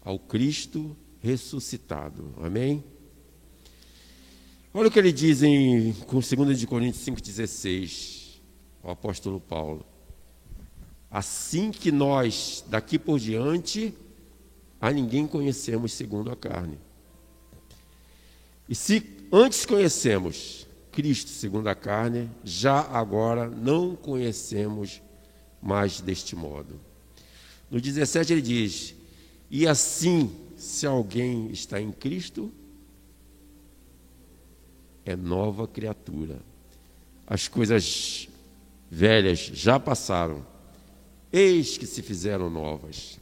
[0.00, 2.32] ao Cristo ressuscitado.
[2.36, 2.84] Amém?
[4.72, 8.38] Olha o que ele diz em 2 de Coríntios 5,16,
[8.80, 9.84] o apóstolo Paulo.
[11.10, 13.92] Assim que nós, daqui por diante,
[14.80, 16.78] a ninguém conhecemos segundo a carne.
[18.68, 19.02] E se
[19.32, 20.67] antes conhecemos
[20.98, 25.00] Cristo segundo a carne, já agora não conhecemos
[25.62, 26.74] mais deste modo.
[27.70, 28.96] No 17 ele diz:
[29.48, 32.50] E assim, se alguém está em Cristo,
[35.04, 36.40] é nova criatura.
[37.24, 38.28] As coisas
[38.90, 40.44] velhas já passaram,
[41.32, 43.20] eis que se fizeram novas.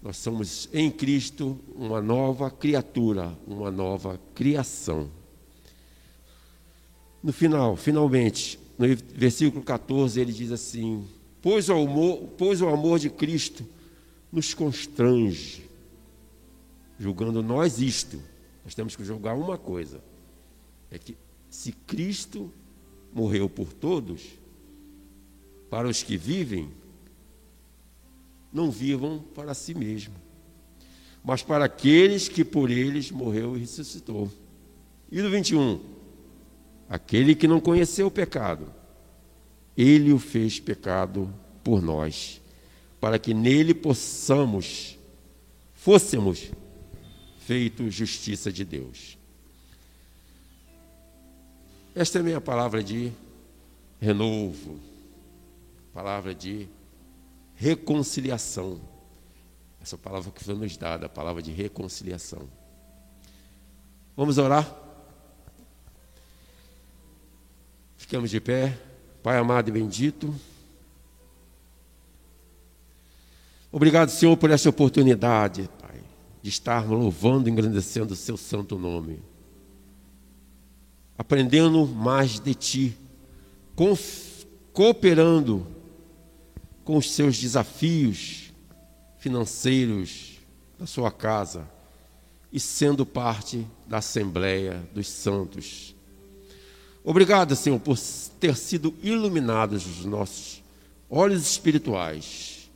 [0.00, 5.10] Nós somos em Cristo uma nova criatura, uma nova criação.
[7.24, 11.08] No final, finalmente, no versículo 14, ele diz assim:
[11.40, 13.64] Pois o amor, pois o amor de Cristo
[14.30, 15.64] nos constrange,
[17.00, 18.20] julgando nós isto.
[18.62, 20.04] Nós temos que julgar uma coisa:
[20.90, 21.16] é que
[21.48, 22.52] se Cristo
[23.10, 24.20] morreu por todos,
[25.70, 26.68] para os que vivem,
[28.52, 30.12] não vivam para si mesmo,
[31.24, 34.30] mas para aqueles que por eles morreu e ressuscitou.
[35.10, 35.93] E no 21,
[36.88, 38.72] aquele que não conheceu o pecado,
[39.76, 41.32] ele o fez pecado
[41.62, 42.40] por nós,
[43.00, 44.98] para que nele possamos,
[45.74, 46.50] fôssemos
[47.38, 49.18] feitos justiça de Deus.
[51.94, 53.12] Esta é a minha palavra de
[54.00, 54.80] renovo,
[55.92, 56.68] palavra de
[57.54, 58.80] reconciliação.
[59.80, 62.48] Essa palavra que foi nos dada, a palavra de reconciliação.
[64.16, 64.83] Vamos orar?
[68.04, 68.78] Ficamos de pé.
[69.22, 70.34] Pai amado e bendito.
[73.72, 76.02] Obrigado, Senhor, por essa oportunidade, Pai,
[76.42, 79.22] de estarmos louvando e engrandecendo o Seu santo nome
[81.16, 82.96] aprendendo mais de Ti,
[84.72, 85.66] cooperando
[86.84, 88.52] com os seus desafios
[89.18, 90.38] financeiros
[90.78, 91.66] da sua casa
[92.52, 95.93] e sendo parte da Assembleia dos Santos.
[97.04, 97.98] Obrigado, Senhor, por
[98.40, 100.62] ter sido iluminados os nossos
[101.08, 102.70] olhos espirituais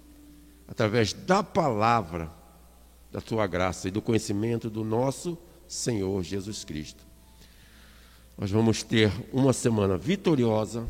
[0.69, 2.31] através da palavra
[3.11, 7.09] da tua graça e do conhecimento do nosso Senhor Jesus Cristo
[8.39, 10.87] nós vamos ter uma semana vitoriosa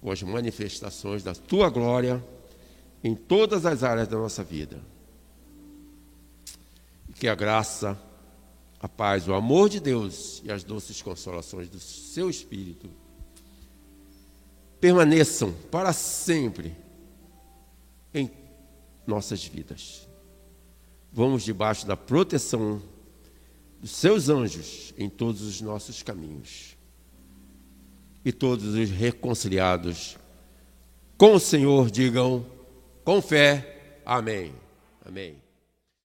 [0.00, 2.24] com as manifestações da tua glória
[3.04, 4.80] em todas as áreas da nossa vida.
[7.16, 8.00] Que a graça,
[8.80, 12.88] a paz, o amor de Deus e as doces consolações do seu Espírito
[14.80, 16.76] permaneçam para sempre
[18.14, 18.30] em
[19.06, 20.08] nossas vidas.
[21.12, 22.80] Vamos debaixo da proteção
[23.80, 26.76] dos seus anjos em todos os nossos caminhos.
[28.24, 30.16] E todos os reconciliados
[31.16, 32.44] com o Senhor digam
[33.04, 34.52] com fé: Amém.
[35.04, 35.47] Amém.